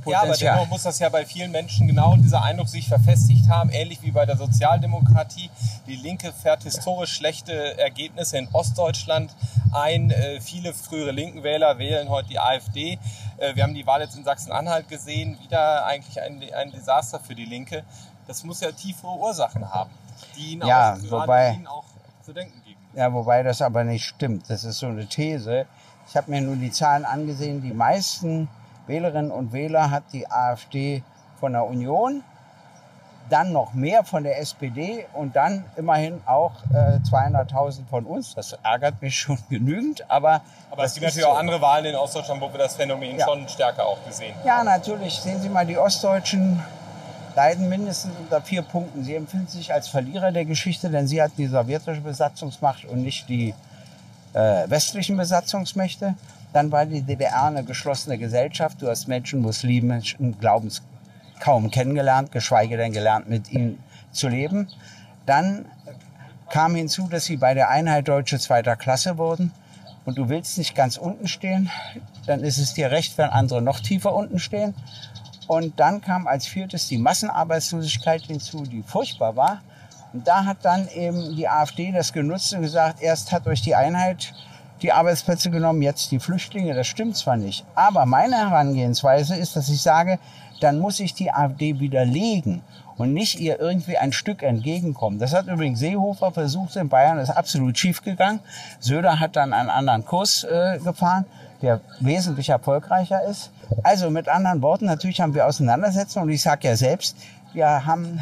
Ja, 0.06 0.22
aber 0.22 0.36
dennoch 0.36 0.68
muss 0.68 0.84
das 0.84 1.00
ja 1.00 1.10
bei 1.10 1.26
vielen 1.26 1.52
Menschen 1.52 1.88
genau 1.88 2.16
dieser 2.16 2.44
Eindruck 2.44 2.68
sich 2.68 2.88
verfestigt 2.88 3.50
haben, 3.50 3.70
ähnlich 3.72 4.04
wie 4.04 4.12
bei 4.12 4.26
der 4.26 4.38
Sozialdemokratie. 4.38 5.50
Die 5.88 5.96
Linke 5.96 6.32
fährt 6.32 6.64
historisch 6.64 7.14
schlechte 7.14 7.78
Ergebnisse 7.80 8.38
in 8.38 8.48
Ostdeutschland 8.52 9.34
ein. 9.72 10.12
Äh, 10.12 10.42
viele 10.42 10.74
frühere 10.74 11.12
linken 11.12 11.44
Wähler 11.44 11.80
wählen 11.80 12.10
heute 12.10 12.30
die 12.30 12.40
AfD. 12.40 13.00
Äh, 13.38 13.56
wir 13.56 13.64
haben 13.64 13.74
die 13.74 13.86
Wahl 13.86 14.02
jetzt 14.02 14.16
in 14.16 14.24
Sachsen-Anhalt 14.24 14.88
gesehen. 14.88 15.38
Wieder 15.42 15.86
eigentlich 15.86 16.22
ein, 16.22 16.42
ein 16.54 16.72
Desaster 16.72 17.20
für 17.20 17.36
die 17.36 17.46
Linke. 17.46 17.84
Das 18.28 18.44
muss 18.44 18.62
ja 18.62 18.72
tiefere 18.72 19.16
Ursachen 19.18 19.72
haben, 19.72 19.92
die 20.36 20.54
ihnen 20.54 20.68
ja, 20.68 20.94
auch, 20.94 21.12
wobei, 21.12 21.54
ihnen 21.54 21.68
auch 21.68 21.86
zu 22.24 22.34
denken 22.34 22.62
geben. 22.64 22.80
Ja, 22.94 23.14
wobei 23.14 23.44
das 23.44 23.62
aber 23.62 23.84
nicht 23.84 24.06
stimmt. 24.06 24.50
Das 24.50 24.64
ist 24.64 24.80
so 24.80 24.88
eine 24.88 25.06
These. 25.08 25.68
Ich 26.08 26.16
habe 26.16 26.32
mir 26.32 26.42
nur 26.42 26.56
die 26.56 26.72
Zahlen 26.72 27.06
angesehen. 27.06 27.62
Die 27.62 27.74
meisten 27.74 28.48
Wählerinnen 28.88 29.32
und 29.32 29.54
Wähler 29.54 29.92
hat 29.92 30.04
die 30.14 30.30
AfD 30.30 31.04
von 31.40 31.54
der 31.54 31.66
Union, 31.66 32.24
dann 33.30 33.52
noch 33.52 33.74
mehr 33.74 34.04
von 34.04 34.24
der 34.24 34.40
SPD 34.40 35.06
und 35.14 35.36
dann 35.36 35.66
immerhin 35.76 36.22
auch 36.26 36.52
äh, 36.72 37.00
200.000 37.00 37.88
von 37.90 38.06
uns. 38.06 38.36
Das 38.36 38.58
ärgert 38.64 39.02
mich 39.02 39.18
schon 39.18 39.38
genügend, 39.50 40.10
aber. 40.10 40.42
Aber 40.72 40.84
es 40.84 40.94
gibt 40.94 41.06
natürlich 41.06 41.26
so. 41.26 41.32
auch 41.32 41.40
andere 41.40 41.62
Wahlen 41.62 41.86
in 41.86 41.96
Ostdeutschland, 41.96 42.42
wo 42.42 42.52
wir 42.52 42.60
das 42.60 42.76
Phänomen 42.76 43.18
ja. 43.18 43.26
schon 43.26 43.48
stärker 43.48 43.86
auch 43.86 44.04
gesehen 44.06 44.36
haben. 44.36 44.48
Ja, 44.48 44.64
natürlich. 44.64 45.16
Sehen 45.16 45.42
Sie 45.42 45.50
mal, 45.50 45.66
die 45.66 45.78
Ostdeutschen 45.78 46.62
leiden 47.36 47.70
mindestens 47.70 48.14
unter 48.20 48.42
vier 48.42 48.62
Punkten. 48.62 49.04
Sie 49.04 49.16
empfinden 49.16 49.48
sich 49.48 49.74
als 49.74 49.88
Verlierer 49.88 50.32
der 50.32 50.46
Geschichte, 50.46 50.90
denn 50.90 51.08
sie 51.08 51.22
hatten 51.22 51.36
die 51.38 51.48
sowjetische 51.48 52.02
Besatzungsmacht 52.02 52.86
und 52.86 53.02
nicht 53.02 53.28
die 53.28 53.54
äh, 54.34 54.70
westlichen 54.70 55.18
Besatzungsmächte. 55.18 56.16
Dann 56.54 56.72
war 56.72 56.86
die 56.86 57.02
DDR 57.02 57.46
eine 57.46 57.64
geschlossene 57.64 58.18
Gesellschaft. 58.18 58.82
Du 58.82 58.88
hast 58.88 59.08
Menschen, 59.08 59.42
muslimischen 59.42 60.40
Glaubens 60.40 60.82
kaum 61.40 61.72
kennengelernt, 61.72 62.32
geschweige 62.32 62.78
denn 62.78 62.94
gelernt, 62.94 63.30
mit 63.30 63.52
ihnen 63.52 63.84
zu 64.12 64.28
leben. 64.28 64.68
Dann 65.26 65.66
kam 66.50 66.76
hinzu, 66.76 67.08
dass 67.08 67.26
sie 67.26 67.38
bei 67.38 67.54
der 67.54 67.70
Einheit 67.70 68.08
Deutsche 68.08 68.40
zweiter 68.40 68.76
Klasse 68.76 69.18
wurden. 69.18 69.52
Und 70.06 70.18
du 70.20 70.30
willst 70.30 70.58
nicht 70.58 70.76
ganz 70.76 70.98
unten 70.98 71.28
stehen, 71.28 71.72
dann 72.28 72.42
ist 72.42 72.60
es 72.60 72.76
dir 72.76 72.92
recht, 72.92 73.18
wenn 73.18 73.30
andere 73.30 73.62
noch 73.62 73.80
tiefer 73.80 74.14
unten 74.14 74.38
stehen. 74.38 74.76
Und 75.48 75.80
dann 75.80 76.02
kam 76.02 76.28
als 76.28 76.46
viertes 76.46 76.88
die 76.88 76.98
Massenarbeitslosigkeit 76.98 78.22
hinzu, 78.24 78.64
die 78.64 78.84
furchtbar 78.84 79.36
war. 79.36 79.62
Und 80.14 80.28
da 80.28 80.46
hat 80.46 80.58
dann 80.64 80.88
eben 80.90 81.36
die 81.36 81.50
AfD 81.50 81.92
das 81.92 82.14
genutzt 82.14 82.54
und 82.54 82.62
gesagt, 82.62 83.02
erst 83.02 83.32
hat 83.32 83.48
euch 83.48 83.62
die 83.62 83.76
Einheit 83.76 84.34
die 84.82 84.92
Arbeitsplätze 84.92 85.50
genommen, 85.50 85.82
jetzt 85.82 86.12
die 86.12 86.20
Flüchtlinge. 86.20 86.74
Das 86.74 86.88
stimmt 86.88 87.18
zwar 87.18 87.38
nicht, 87.38 87.66
aber 87.76 88.06
meine 88.06 88.38
Herangehensweise 88.38 89.36
ist, 89.36 89.56
dass 89.56 89.70
ich 89.70 89.82
sage, 89.82 90.20
dann 90.62 90.80
muss 90.80 91.00
ich 91.00 91.14
die 91.14 91.32
AfD 91.32 91.80
widerlegen 91.80 92.62
und 92.98 93.14
nicht 93.14 93.40
ihr 93.40 93.60
irgendwie 93.60 93.98
ein 93.98 94.12
Stück 94.12 94.42
entgegenkommen. 94.42 95.20
Das 95.20 95.34
hat 95.34 95.48
übrigens 95.48 95.80
Seehofer 95.80 96.32
versucht 96.32 96.76
in 96.76 96.90
Bayern, 96.90 97.20
ist 97.20 97.30
absolut 97.30 97.78
schief 97.78 98.02
gegangen. 98.02 98.40
Söder 98.80 99.20
hat 99.20 99.36
dann 99.36 99.54
einen 99.54 99.70
anderen 99.70 100.06
Kurs 100.06 100.44
äh, 100.44 100.80
gefahren, 100.80 101.26
der 101.62 101.82
wesentlich 102.00 102.50
erfolgreicher 102.50 103.24
ist. 103.24 103.52
Also 103.84 104.10
mit 104.10 104.30
anderen 104.30 104.62
Worten, 104.62 104.86
natürlich 104.86 105.20
haben 105.22 105.34
wir 105.34 105.46
Auseinandersetzungen 105.46 106.28
und 106.28 106.34
ich 106.34 106.42
sage 106.42 106.68
ja 106.68 106.76
selbst, 106.76 107.18
wir 107.54 107.86
haben 107.86 108.22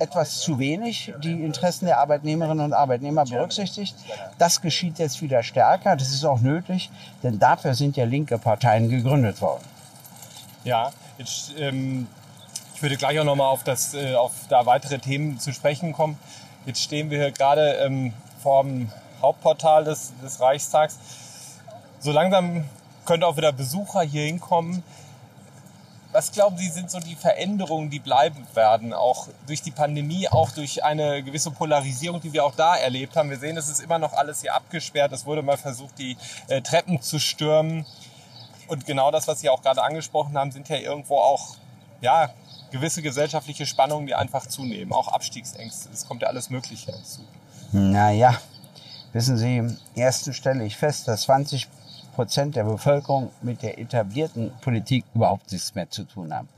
etwas 0.00 0.40
zu 0.40 0.58
wenig 0.58 1.12
die 1.22 1.44
Interessen 1.44 1.86
der 1.86 1.98
Arbeitnehmerinnen 1.98 2.64
und 2.64 2.72
Arbeitnehmer 2.72 3.24
berücksichtigt. 3.24 3.94
Das 4.38 4.60
geschieht 4.60 4.98
jetzt 4.98 5.20
wieder 5.20 5.42
stärker. 5.42 5.96
Das 5.96 6.10
ist 6.10 6.24
auch 6.24 6.40
nötig, 6.40 6.90
denn 7.22 7.38
dafür 7.38 7.74
sind 7.74 7.96
ja 7.96 8.04
linke 8.04 8.38
Parteien 8.38 8.88
gegründet 8.88 9.40
worden. 9.40 9.64
Ja, 10.64 10.90
jetzt, 11.18 11.52
ähm, 11.58 12.06
ich 12.74 12.82
würde 12.82 12.96
gleich 12.96 13.18
auch 13.20 13.24
nochmal 13.24 13.48
auf, 13.48 13.64
äh, 13.94 14.14
auf 14.14 14.32
da 14.48 14.66
weitere 14.66 14.98
Themen 14.98 15.38
zu 15.38 15.52
sprechen 15.52 15.92
kommen. 15.92 16.18
Jetzt 16.66 16.82
stehen 16.82 17.10
wir 17.10 17.18
hier 17.18 17.32
gerade 17.32 17.74
ähm, 17.84 18.12
vor 18.42 18.62
dem 18.62 18.90
Hauptportal 19.20 19.84
des, 19.84 20.12
des 20.22 20.40
Reichstags. 20.40 20.98
So 21.98 22.12
langsam 22.12 22.64
könnte 23.04 23.26
auch 23.26 23.36
wieder 23.36 23.52
Besucher 23.52 24.02
hier 24.02 24.24
hinkommen. 24.24 24.82
Was 26.12 26.32
glauben 26.32 26.58
Sie, 26.58 26.68
sind 26.68 26.90
so 26.90 26.98
die 26.98 27.14
Veränderungen, 27.14 27.88
die 27.88 28.00
bleiben 28.00 28.44
werden, 28.54 28.92
auch 28.92 29.28
durch 29.46 29.62
die 29.62 29.70
Pandemie, 29.70 30.28
auch 30.28 30.50
durch 30.50 30.82
eine 30.82 31.22
gewisse 31.22 31.52
Polarisierung, 31.52 32.20
die 32.20 32.32
wir 32.32 32.44
auch 32.44 32.56
da 32.56 32.76
erlebt 32.76 33.14
haben? 33.14 33.30
Wir 33.30 33.38
sehen, 33.38 33.56
es 33.56 33.68
ist 33.68 33.80
immer 33.80 33.98
noch 33.98 34.12
alles 34.14 34.40
hier 34.40 34.54
abgesperrt. 34.54 35.12
Es 35.12 35.24
wurde 35.24 35.42
mal 35.42 35.56
versucht, 35.56 35.98
die 35.98 36.16
äh, 36.48 36.62
Treppen 36.62 37.00
zu 37.00 37.20
stürmen. 37.20 37.86
Und 38.66 38.86
genau 38.86 39.12
das, 39.12 39.28
was 39.28 39.40
Sie 39.40 39.48
auch 39.48 39.62
gerade 39.62 39.82
angesprochen 39.82 40.36
haben, 40.36 40.50
sind 40.50 40.68
ja 40.68 40.76
irgendwo 40.76 41.16
auch 41.16 41.54
ja, 42.00 42.30
gewisse 42.72 43.02
gesellschaftliche 43.02 43.66
Spannungen, 43.66 44.06
die 44.06 44.14
einfach 44.14 44.46
zunehmen. 44.46 44.92
Auch 44.92 45.08
Abstiegsängste. 45.08 45.90
Es 45.92 46.06
kommt 46.08 46.22
ja 46.22 46.28
alles 46.28 46.50
Mögliche 46.50 46.92
hinzu. 46.92 47.20
Naja, 47.72 48.36
wissen 49.12 49.36
Sie, 49.36 49.76
erstens 49.94 50.36
stelle 50.36 50.64
ich 50.64 50.76
fest, 50.76 51.06
dass 51.06 51.22
20 51.22 51.68
Prozent 52.20 52.54
der 52.54 52.64
Bevölkerung 52.64 53.30
mit 53.40 53.62
der 53.62 53.78
etablierten 53.78 54.52
Politik 54.60 55.06
überhaupt 55.14 55.50
nichts 55.50 55.74
mehr 55.74 55.88
zu 55.88 56.04
tun 56.04 56.34
haben. 56.34 56.50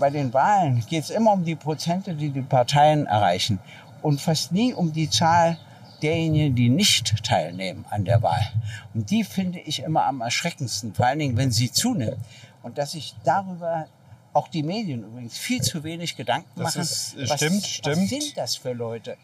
Bei 0.00 0.10
den 0.10 0.34
Wahlen 0.34 0.84
geht 0.88 1.04
es 1.04 1.10
immer 1.10 1.30
um 1.32 1.44
die 1.44 1.54
Prozente, 1.54 2.12
die 2.12 2.30
die 2.30 2.42
Parteien 2.42 3.06
erreichen 3.06 3.60
und 4.02 4.20
fast 4.20 4.50
nie 4.50 4.74
um 4.74 4.92
die 4.92 5.08
Zahl 5.08 5.58
derjenigen, 6.02 6.56
die 6.56 6.70
nicht 6.70 7.24
teilnehmen 7.24 7.84
an 7.88 8.04
der 8.04 8.20
Wahl. 8.20 8.50
Und 8.94 9.08
die 9.12 9.22
finde 9.22 9.60
ich 9.60 9.84
immer 9.84 10.06
am 10.06 10.22
erschreckendsten, 10.22 10.92
vor 10.92 11.06
allen 11.06 11.20
Dingen, 11.20 11.36
wenn 11.36 11.52
sie 11.52 11.70
zunimmt. 11.70 12.18
Und 12.64 12.76
dass 12.76 12.90
sich 12.90 13.14
darüber 13.22 13.86
auch 14.32 14.48
die 14.48 14.64
Medien 14.64 15.04
übrigens 15.04 15.38
viel 15.38 15.62
zu 15.62 15.84
wenig 15.84 16.16
Gedanken 16.16 16.50
das 16.56 16.64
machen. 16.64 16.82
Ist, 16.82 17.16
was, 17.28 17.36
stimmt, 17.36 17.64
stimmt. 17.64 17.96
Was 17.96 18.08
sind 18.08 18.36
das 18.36 18.56
für 18.56 18.72
Leute? 18.72 19.16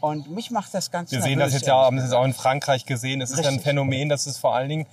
Und 0.00 0.30
mich 0.30 0.50
macht 0.50 0.72
das 0.74 0.90
ganz 0.90 1.10
Wir 1.10 1.22
sehen 1.22 1.38
das 1.38 1.52
jetzt 1.52 1.66
ja, 1.66 1.74
haben 1.74 1.96
das 1.96 2.06
jetzt 2.06 2.14
auch 2.14 2.24
in 2.24 2.34
Frankreich 2.34 2.84
gesehen. 2.84 3.20
Es 3.20 3.30
ist 3.30 3.44
ein 3.44 3.60
Phänomen, 3.60 4.08
dass 4.08 4.26
es 4.26 4.38
vor 4.38 4.54
allen 4.54 4.68
Dingen 4.68 4.86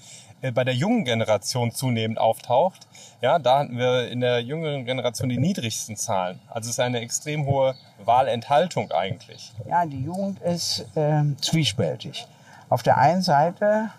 bei 0.54 0.63
der 0.63 0.75
jungen 0.75 1.06
Generation 1.06 1.72
zunehmend 1.72 2.20
auftaucht. 2.20 2.88
Ja, 3.22 3.39
da 3.39 3.60
hatten 3.60 3.77
wir 3.77 4.10
in 4.10 4.20
der 4.20 4.42
jüngeren 4.42 4.86
Generation 4.86 5.30
die 5.30 5.38
niedrigsten 5.38 5.96
Zahlen. 5.96 6.39
Also 6.48 6.68
es 6.68 6.75
ist 6.75 6.80
eine 6.80 7.00
extrem 7.00 7.46
hohe 7.46 7.75
Wahlenthaltung 8.04 8.92
eigentlich. 8.92 9.54
Ja, 9.68 9.86
die 9.86 10.04
Jugend 10.04 10.39
ist 10.42 10.86
äh, 10.96 11.24
zwiespältig. 11.42 12.27
Auf 12.70 12.84
der 12.84 12.98
einen 12.98 13.22
Seite, 13.22 13.89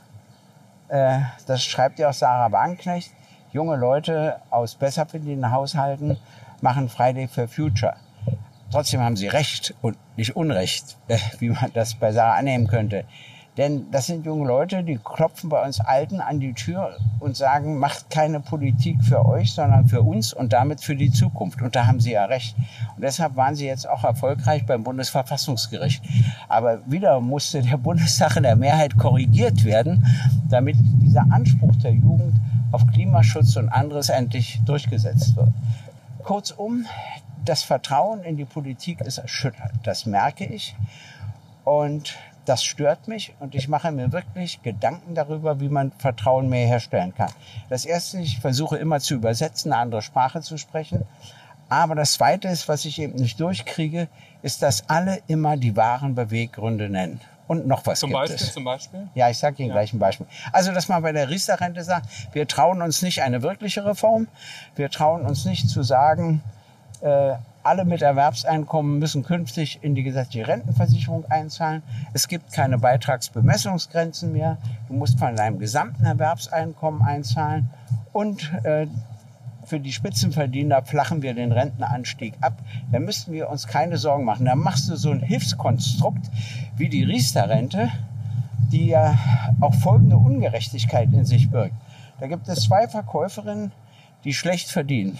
äh, 0.88 1.20
das 1.46 1.64
schreibt 1.64 1.98
ja 1.98 2.10
auch 2.10 2.14
Sarah 2.14 2.52
Wagenknecht, 2.52 3.10
junge 3.52 3.76
Leute 3.76 4.40
aus 4.50 4.74
besser 4.74 5.06
verdienenden 5.06 5.50
Haushalten 5.50 6.18
machen 6.60 6.88
Friday 6.88 7.28
for 7.28 7.48
Future. 7.48 7.96
Trotzdem 8.70 9.00
haben 9.00 9.16
sie 9.16 9.28
Recht 9.28 9.74
und 9.80 9.96
nicht 10.16 10.36
Unrecht, 10.36 10.96
wie 11.38 11.50
man 11.50 11.72
das 11.72 11.94
bei 11.94 12.12
Sarah 12.12 12.34
annehmen 12.34 12.66
könnte. 12.66 13.04
Denn 13.56 13.90
das 13.90 14.06
sind 14.06 14.26
junge 14.26 14.46
Leute, 14.46 14.84
die 14.84 14.98
klopfen 14.98 15.48
bei 15.48 15.64
uns 15.64 15.80
Alten 15.80 16.20
an 16.20 16.40
die 16.40 16.52
Tür 16.52 16.98
und 17.20 17.36
sagen, 17.36 17.78
macht 17.78 18.10
keine 18.10 18.40
Politik 18.40 19.02
für 19.02 19.24
euch, 19.24 19.52
sondern 19.54 19.88
für 19.88 20.02
uns 20.02 20.34
und 20.34 20.52
damit 20.52 20.82
für 20.82 20.94
die 20.94 21.10
Zukunft. 21.10 21.62
Und 21.62 21.74
da 21.74 21.86
haben 21.86 21.98
sie 21.98 22.12
ja 22.12 22.26
recht. 22.26 22.54
Und 22.94 23.02
deshalb 23.02 23.34
waren 23.36 23.54
sie 23.54 23.66
jetzt 23.66 23.88
auch 23.88 24.04
erfolgreich 24.04 24.66
beim 24.66 24.84
Bundesverfassungsgericht. 24.84 26.04
Aber 26.48 26.80
wieder 26.86 27.18
musste 27.20 27.62
der 27.62 27.76
Bundestag 27.78 28.36
in 28.36 28.42
der 28.42 28.56
Mehrheit 28.56 28.98
korrigiert 28.98 29.64
werden, 29.64 30.04
damit 30.50 30.76
dieser 31.00 31.24
Anspruch 31.30 31.76
der 31.76 31.92
Jugend 31.92 32.34
auf 32.72 32.86
Klimaschutz 32.88 33.56
und 33.56 33.70
anderes 33.70 34.10
endlich 34.10 34.60
durchgesetzt 34.66 35.34
wird. 35.34 35.48
Kurzum, 36.22 36.84
das 37.46 37.62
Vertrauen 37.62 38.22
in 38.22 38.36
die 38.36 38.44
Politik 38.44 39.00
ist 39.00 39.16
erschüttert. 39.16 39.72
Das 39.84 40.04
merke 40.04 40.44
ich. 40.44 40.76
Und 41.64 42.16
das 42.48 42.64
stört 42.64 43.08
mich 43.08 43.34
und 43.40 43.54
ich 43.54 43.68
mache 43.68 43.90
mir 43.92 44.12
wirklich 44.12 44.62
Gedanken 44.62 45.14
darüber, 45.14 45.60
wie 45.60 45.68
man 45.68 45.92
Vertrauen 45.98 46.48
mehr 46.48 46.66
herstellen 46.66 47.14
kann. 47.14 47.30
Das 47.68 47.84
erste, 47.84 48.18
ich 48.18 48.38
versuche 48.40 48.76
immer 48.76 49.00
zu 49.00 49.14
übersetzen, 49.14 49.72
eine 49.72 49.82
andere 49.82 50.02
Sprache 50.02 50.40
zu 50.40 50.56
sprechen. 50.56 51.02
Aber 51.68 51.94
das 51.96 52.12
zweite 52.12 52.48
ist, 52.48 52.68
was 52.68 52.84
ich 52.84 53.00
eben 53.00 53.16
nicht 53.16 53.40
durchkriege, 53.40 54.08
ist, 54.42 54.62
dass 54.62 54.88
alle 54.88 55.20
immer 55.26 55.56
die 55.56 55.76
wahren 55.76 56.14
Beweggründe 56.14 56.88
nennen. 56.88 57.20
Und 57.48 57.66
noch 57.66 57.86
was 57.86 58.00
Zum 58.00 58.10
gibt 58.10 58.20
Beispiel, 58.20 58.36
es. 58.46 58.52
zum 58.52 58.64
Beispiel? 58.64 59.08
Ja, 59.14 59.30
ich 59.30 59.38
sage 59.38 59.56
Ihnen 59.62 59.68
Ja. 59.68 59.74
gleich 59.76 59.92
ein 59.92 59.98
Beispiel. 60.00 60.26
Also, 60.52 60.72
dass 60.72 60.88
man 60.88 61.02
bei 61.02 61.12
der 61.12 61.28
Riester-Rente 61.28 61.82
sagt, 61.84 62.06
wir 62.32 62.46
trauen 62.48 62.82
uns 62.82 63.02
nicht 63.02 63.22
eine 63.22 63.42
wirkliche 63.42 63.84
Reform. 63.84 64.26
Wir 64.74 64.90
trauen 64.90 65.22
uns 65.22 65.44
nicht 65.44 65.68
zu 65.68 65.82
sagen, 65.84 66.42
äh, 67.02 67.34
alle 67.66 67.84
mit 67.84 68.02
Erwerbseinkommen 68.02 68.98
müssen 68.98 69.24
künftig 69.24 69.80
in 69.82 69.94
die 69.94 70.02
gesetzliche 70.02 70.48
Rentenversicherung 70.48 71.24
einzahlen. 71.26 71.82
Es 72.12 72.28
gibt 72.28 72.52
keine 72.52 72.78
Beitragsbemessungsgrenzen 72.78 74.32
mehr. 74.32 74.58
Du 74.88 74.94
musst 74.94 75.18
von 75.18 75.36
deinem 75.36 75.58
gesamten 75.58 76.04
Erwerbseinkommen 76.04 77.02
einzahlen. 77.02 77.68
Und 78.12 78.52
äh, 78.64 78.86
für 79.66 79.80
die 79.80 79.92
Spitzenverdiener 79.92 80.82
flachen 80.82 81.22
wir 81.22 81.34
den 81.34 81.52
Rentenanstieg 81.52 82.34
ab. 82.40 82.62
Da 82.92 83.00
müssten 83.00 83.32
wir 83.32 83.50
uns 83.50 83.66
keine 83.66 83.98
Sorgen 83.98 84.24
machen. 84.24 84.46
Da 84.46 84.54
machst 84.54 84.88
du 84.88 84.96
so 84.96 85.10
ein 85.10 85.20
Hilfskonstrukt 85.20 86.30
wie 86.76 86.88
die 86.88 87.02
Riester-Rente, 87.02 87.90
die 88.70 88.86
ja 88.86 89.18
auch 89.60 89.74
folgende 89.74 90.16
Ungerechtigkeit 90.16 91.12
in 91.12 91.24
sich 91.24 91.50
birgt. 91.50 91.74
Da 92.20 92.28
gibt 92.28 92.48
es 92.48 92.62
zwei 92.62 92.86
Verkäuferinnen, 92.88 93.72
die 94.24 94.32
schlecht 94.32 94.70
verdienen. 94.70 95.18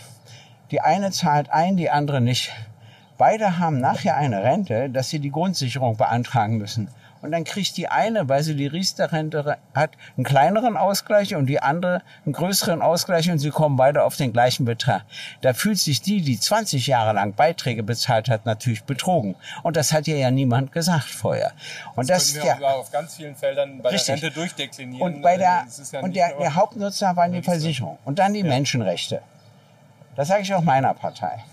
Die 0.71 0.81
eine 0.81 1.11
zahlt 1.11 1.51
ein, 1.51 1.77
die 1.77 1.91
andere 1.91 2.21
nicht. 2.21 2.53
Beide 3.19 3.59
haben 3.59 3.81
nachher 3.81 4.17
eine 4.17 4.43
Rente, 4.43 4.91
dass 4.91 5.09
sie 5.09 5.21
die 5.21 5.31
Grundsicherung 5.31 5.97
beantragen 5.97 6.59
müssen. 6.59 6.89
Und 7.23 7.33
dann 7.33 7.45
kriegt 7.45 7.77
die 7.77 7.89
eine, 7.89 8.29
weil 8.29 8.43
sie 8.43 8.55
die 8.55 8.67
Riester-Rente 8.67 9.57
hat, 9.75 9.91
einen 10.17 10.25
kleineren 10.25 10.77
Ausgleich 10.77 11.35
und 11.35 11.47
die 11.47 11.61
andere 11.61 12.03
einen 12.25 12.35
größeren 12.35 12.83
Ausgleich 12.83 13.31
und 13.31 13.39
sie 13.39 13.51
kommen 13.51 13.77
beide 13.77 14.05
auf 14.05 14.17
den 14.17 14.33
gleichen 14.33 14.65
Betrag. 14.65 15.03
Da 15.41 15.55
fühlt 15.55 15.79
sich 15.79 16.03
die, 16.03 16.21
die 16.21 16.39
20 16.39 16.87
Jahre 16.87 17.15
lang 17.15 17.33
Beiträge 17.33 17.83
bezahlt 17.83 18.29
hat, 18.29 18.47
natürlich 18.47 18.85
betrogen. 18.85 19.35
Und 19.63 19.77
das 19.77 19.93
hat 19.93 20.07
ihr 20.07 20.19
ja 20.19 20.31
niemand 20.31 20.73
gesagt 20.73 21.09
vorher. 21.09 21.53
Und 21.97 22.11
das, 22.11 22.35
können 22.35 22.61
wir 22.61 22.69
ja, 22.69 22.75
auf 22.75 22.93
ganz 22.93 23.17
vielen 23.17 23.35
Feldern 23.35 23.81
bei 23.83 23.91
Richtig. 23.91 24.07
der 24.07 24.15
Rente 24.23 24.31
durchdeklinieren. 24.31 25.15
und 25.15 25.23
bei 25.23 25.37
der, 25.37 25.65
ist 25.67 25.93
ja 25.93 26.01
und 26.01 26.15
der, 26.15 26.37
der 26.39 26.55
Hauptnutzer 26.55 27.17
waren 27.17 27.33
die. 27.33 27.43
Versicherung. 27.43 27.99
Und 28.05 28.19
dann 28.19 28.35
die 28.35 28.43
Menschenrechte. 28.43 29.21
Das 30.17 30.29
sage 30.29 30.43
ich 30.43 30.55
auch 30.55 30.63
meiner 30.63 30.95
Partei. 30.95 31.45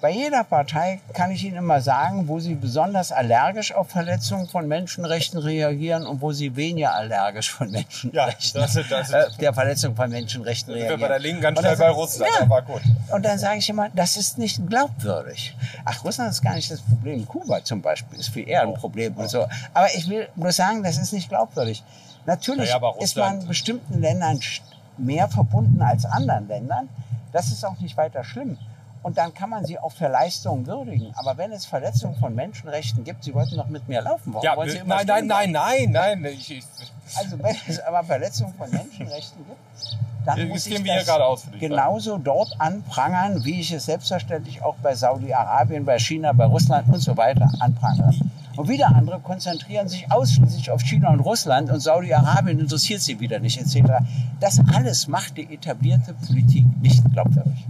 Bei 0.00 0.10
jeder 0.10 0.44
Partei 0.44 1.00
kann 1.14 1.30
ich 1.30 1.44
Ihnen 1.44 1.56
immer 1.56 1.80
sagen, 1.80 2.28
wo 2.28 2.38
sie 2.38 2.54
besonders 2.54 3.10
allergisch 3.10 3.72
auf 3.74 3.88
Verletzungen 3.88 4.46
von 4.46 4.68
Menschenrechten 4.68 5.38
reagieren 5.38 6.04
und 6.06 6.20
wo 6.20 6.30
sie 6.30 6.54
weniger 6.56 6.94
allergisch 6.94 7.50
von 7.50 7.70
Menschenrechten, 7.70 8.60
das 8.60 8.76
ist- 8.76 8.90
das 8.90 9.08
ist- 9.08 9.14
äh, 9.14 9.24
der 9.40 9.54
Verletzung 9.54 9.96
von 9.96 10.10
Menschenrechten 10.10 10.74
sind 10.74 10.82
wir 10.82 10.90
reagieren. 10.90 11.00
bei 11.00 11.08
der 11.08 11.18
Linken 11.20 11.40
ganz 11.40 11.58
schnell 11.58 11.76
bei 11.78 11.88
Russland, 11.88 12.30
Ja. 12.38 12.42
aber 12.42 12.60
gut. 12.62 12.82
Und 13.12 13.24
dann 13.24 13.38
sage 13.38 13.58
ich 13.58 13.68
immer, 13.70 13.88
das 13.94 14.18
ist 14.18 14.36
nicht 14.36 14.68
glaubwürdig. 14.68 15.56
Ach, 15.86 16.04
Russland 16.04 16.30
ist 16.32 16.42
gar 16.42 16.54
nicht 16.54 16.70
das 16.70 16.82
Problem. 16.82 17.26
Kuba 17.26 17.64
zum 17.64 17.80
Beispiel 17.80 18.18
ist 18.18 18.28
viel 18.28 18.46
eher 18.46 18.62
ein 18.62 18.74
Problem 18.74 19.14
und 19.16 19.30
so. 19.30 19.46
Aber 19.72 19.86
ich 19.94 20.06
will 20.10 20.28
nur 20.34 20.52
sagen, 20.52 20.82
das 20.82 20.98
ist 20.98 21.14
nicht 21.14 21.30
glaubwürdig. 21.30 21.82
Natürlich 22.26 22.68
Ja, 22.68 22.78
ja, 22.78 22.92
ist 23.00 23.16
man 23.16 23.40
in 23.40 23.48
bestimmten 23.48 24.00
Ländern 24.02 24.38
mehr 24.98 25.28
verbunden 25.28 25.80
als 25.80 26.04
anderen 26.04 26.46
Ländern. 26.46 26.88
Das 27.34 27.50
ist 27.50 27.64
auch 27.64 27.78
nicht 27.80 27.96
weiter 27.96 28.22
schlimm. 28.22 28.56
Und 29.02 29.18
dann 29.18 29.34
kann 29.34 29.50
man 29.50 29.66
sie 29.66 29.78
auch 29.78 29.92
für 29.92 30.08
Leistungen 30.08 30.66
würdigen. 30.66 31.12
Aber 31.16 31.36
wenn 31.36 31.50
es 31.52 31.66
Verletzungen 31.66 32.14
von 32.14 32.34
Menschenrechten 32.34 33.02
gibt, 33.04 33.24
Sie 33.24 33.34
wollten 33.34 33.56
doch 33.56 33.66
mit 33.66 33.86
mir 33.88 34.00
laufen. 34.00 34.32
Warum 34.32 34.44
Ja, 34.44 34.56
wollen 34.56 34.70
Sie 34.70 34.78
immer 34.78 35.04
nein, 35.04 35.26
nein, 35.26 35.50
nein, 35.50 35.90
nein, 35.90 36.22
nein. 36.22 36.32
Ich, 36.32 36.62
also 37.18 37.42
wenn 37.42 37.56
es 37.66 37.80
aber 37.80 38.04
Verletzungen 38.04 38.54
von 38.54 38.70
Menschenrechten 38.70 39.44
gibt, 39.44 39.58
dann 40.24 40.38
Wir 40.38 40.46
muss 40.46 40.64
ich 40.64 40.82
das 40.82 41.04
gerade 41.04 41.26
aus, 41.26 41.42
genauso 41.58 42.18
dort 42.18 42.54
anprangern, 42.58 43.44
wie 43.44 43.60
ich 43.60 43.72
es 43.72 43.84
selbstverständlich 43.86 44.62
auch 44.62 44.76
bei 44.76 44.94
Saudi-Arabien, 44.94 45.84
bei 45.84 45.98
China, 45.98 46.32
bei 46.32 46.46
Russland 46.46 46.88
und 46.88 47.00
so 47.00 47.16
weiter 47.16 47.50
anprangere. 47.58 48.14
Und 48.56 48.68
wieder 48.68 48.94
andere 48.94 49.20
konzentrieren 49.20 49.88
sich 49.88 50.10
ausschließlich 50.10 50.70
auf 50.70 50.82
China 50.82 51.10
und 51.10 51.20
Russland 51.20 51.70
und 51.70 51.80
Saudi-Arabien 51.80 52.60
interessiert 52.60 53.00
sie 53.00 53.18
wieder 53.18 53.40
nicht 53.40 53.60
etc. 53.60 53.92
Das 54.40 54.60
alles 54.72 55.08
macht 55.08 55.36
die 55.36 55.52
etablierte 55.52 56.14
Politik 56.14 56.66
nicht 56.80 57.02
glaubwürdig. 57.12 57.66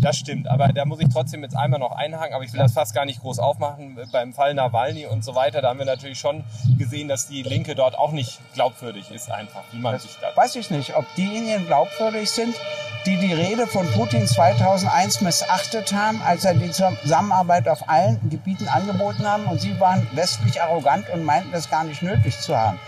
Das 0.00 0.18
stimmt, 0.18 0.48
aber 0.48 0.68
da 0.68 0.84
muss 0.84 1.00
ich 1.00 1.08
trotzdem 1.08 1.42
jetzt 1.42 1.56
einmal 1.56 1.80
noch 1.80 1.92
einhaken, 1.92 2.34
aber 2.34 2.44
ich 2.44 2.52
will 2.52 2.60
das 2.60 2.72
fast 2.72 2.94
gar 2.94 3.06
nicht 3.06 3.20
groß 3.20 3.38
aufmachen. 3.38 3.98
Beim 4.12 4.34
Fall 4.34 4.52
Nawalny 4.52 5.06
und 5.06 5.24
so 5.24 5.34
weiter, 5.34 5.62
da 5.62 5.70
haben 5.70 5.78
wir 5.78 5.86
natürlich 5.86 6.18
schon 6.18 6.44
gesehen, 6.78 7.08
dass 7.08 7.26
die 7.28 7.42
Linke 7.42 7.74
dort 7.74 7.96
auch 7.96 8.12
nicht 8.12 8.38
glaubwürdig 8.52 9.10
ist, 9.10 9.30
einfach, 9.30 9.62
wie 9.72 9.78
man 9.78 9.98
sich 9.98 10.10
da. 10.20 10.26
Weiß 10.36 10.56
ich 10.56 10.70
nicht, 10.70 10.94
ob 10.96 11.06
diejenigen 11.14 11.66
glaubwürdig 11.66 12.30
sind, 12.30 12.54
die 13.06 13.18
die 13.18 13.34
Rede 13.34 13.66
von 13.66 13.86
Putin 13.92 14.26
2001 14.26 15.20
missachtet 15.20 15.92
haben, 15.92 16.22
als 16.22 16.44
er 16.44 16.54
die 16.54 16.70
Zusammenarbeit 16.70 17.68
auf 17.68 17.88
allen 17.88 18.18
Gebieten 18.30 18.66
angeboten 18.66 19.26
haben 19.26 19.44
und 19.44 19.60
sie 19.60 19.78
waren 19.78 20.06
westlich 20.12 20.62
arrogant 20.62 21.10
und 21.10 21.22
meinten 21.22 21.52
das 21.52 21.68
gar 21.68 21.84
nicht 21.84 22.02
nötig 22.02 22.38
zu 22.38 22.56
haben. 22.56 22.78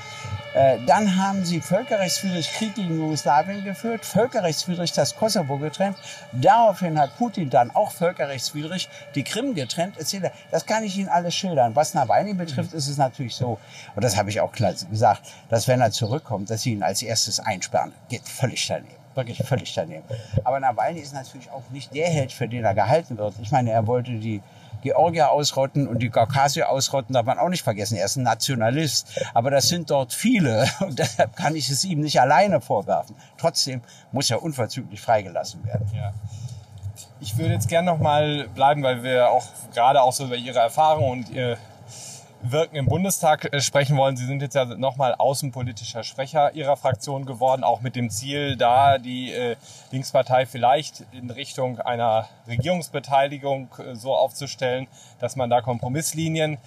Äh, 0.55 0.79
Dann 0.87 1.18
haben 1.22 1.44
sie 1.44 1.61
völkerrechtswidrig 1.61 2.50
Krieg 2.50 2.74
gegen 2.74 2.98
Jugoslawien 2.98 3.62
geführt, 3.62 4.07
völkerrechtswidrig 4.07 4.90
das 4.92 5.14
Kosovo 5.14 5.59
getrennt. 5.59 5.98
Daraufhin 6.33 6.98
hat 6.98 7.14
Putin 7.18 7.50
dann 7.50 7.70
auch 7.70 7.92
völkerrechtswidrig 7.92 8.88
die 9.14 9.22
Krim 9.22 9.55
getrennt, 9.55 9.98
etc. 9.98 10.33
Das 10.50 10.64
kann 10.64 10.83
ich 10.83 10.96
Ihnen 10.96 11.11
alles 11.11 11.35
schildern. 11.35 11.76
Was 11.76 11.92
Nawalny 11.92 12.33
betrifft, 12.33 12.72
ist 12.72 12.88
es 12.88 12.96
natürlich 12.96 13.37
so, 13.37 13.59
und 13.94 14.02
das 14.02 14.16
habe 14.16 14.31
ich 14.31 14.40
auch 14.40 14.52
klar 14.52 14.72
gesagt, 14.72 15.29
dass 15.50 15.68
wenn 15.68 15.83
er 15.83 15.90
zurückkommt, 15.90 16.48
dass 16.48 16.62
sie 16.62 16.72
ihn 16.72 16.83
als 16.83 17.02
erstes 17.02 17.38
einsperren. 17.38 17.92
Geht 18.09 18.26
völlig 18.26 18.66
daneben. 18.66 18.95
Wirklich 19.16 19.38
völlig 19.38 19.72
daneben. 19.72 20.05
Aber 20.44 20.61
Nawalny 20.61 21.00
ist 21.00 21.14
natürlich 21.14 21.50
auch 21.50 21.62
nicht 21.70 21.94
der 21.94 22.09
Held, 22.09 22.33
für 22.33 22.46
den 22.46 22.64
er 22.64 22.74
gehalten 22.74 23.16
wird. 23.16 23.35
Ich 23.40 23.50
meine, 23.50 23.70
er 23.70 23.87
wollte 23.87 24.12
die 24.12 24.42
Georgier 24.83 25.31
ausrotten 25.31 25.88
und 25.88 26.00
die 26.00 26.11
Kaukasier 26.11 26.68
ausrotten, 26.68 27.14
darf 27.14 27.24
man 27.24 27.38
auch 27.38 27.48
nicht 27.48 27.62
vergessen. 27.62 27.96
Er 27.96 28.05
ist 28.05 28.16
ein 28.16 28.24
Nationalist. 28.24 29.26
Aber 29.33 29.50
das 29.50 29.68
sind 29.68 29.90
dort 29.90 30.12
viele 30.12 30.66
und 30.81 30.98
deshalb 30.98 31.35
kann 31.35 31.57
ich 31.57 31.70
es 31.70 31.83
ihm 31.85 32.00
nicht 32.00 32.20
alleine 32.20 32.61
vorwerfen. 32.61 33.16
Trotzdem 33.38 33.81
muss 34.12 34.31
er 34.31 34.42
unverzüglich 34.42 35.00
freigelassen 35.00 35.64
werden. 35.64 35.90
Ja. 35.94 36.12
Ich 37.20 37.38
würde 37.38 37.55
jetzt 37.55 37.68
gerne 37.68 37.90
noch 37.90 37.98
mal 37.98 38.46
bleiben, 38.55 38.83
weil 38.83 39.02
wir 39.02 39.31
auch 39.31 39.44
gerade 39.72 40.02
auch 40.02 40.12
so 40.12 40.26
über 40.26 40.37
Ihre 40.37 40.59
Erfahrungen 40.59 41.24
und 41.24 41.31
Ihr 41.31 41.57
Wirken 42.42 42.77
im 42.77 42.87
Bundestag 42.87 43.53
äh, 43.53 43.61
sprechen 43.61 43.96
wollen. 43.96 44.16
Sie 44.16 44.27
sind 44.27 44.42
jetzt 44.42 44.55
ja 44.55 44.64
noch 44.64 44.96
mal 44.96 45.14
außenpolitischer 45.14 46.05
Sprecher 46.05 46.55
Ihrer 46.55 46.77
Fraktion 46.77 47.25
geworden, 47.25 47.64
auch 47.64 47.81
mit 47.81 47.96
dem 47.96 48.11
Ziel, 48.11 48.57
da 48.57 48.99
die 48.99 49.33
äh, 49.33 49.57
Linkspartei 49.90 50.46
vielleicht 50.46 51.05
in 51.12 51.31
Richtung 51.31 51.81
einer 51.81 52.29
Regierungsbeteiligung 52.46 53.68
äh, 53.79 53.94
so 53.94 54.14
aufzustellen, 54.14 54.87
dass 55.18 55.37
man 55.37 55.51
da 55.51 55.61
Kompromisslinien 55.61 56.59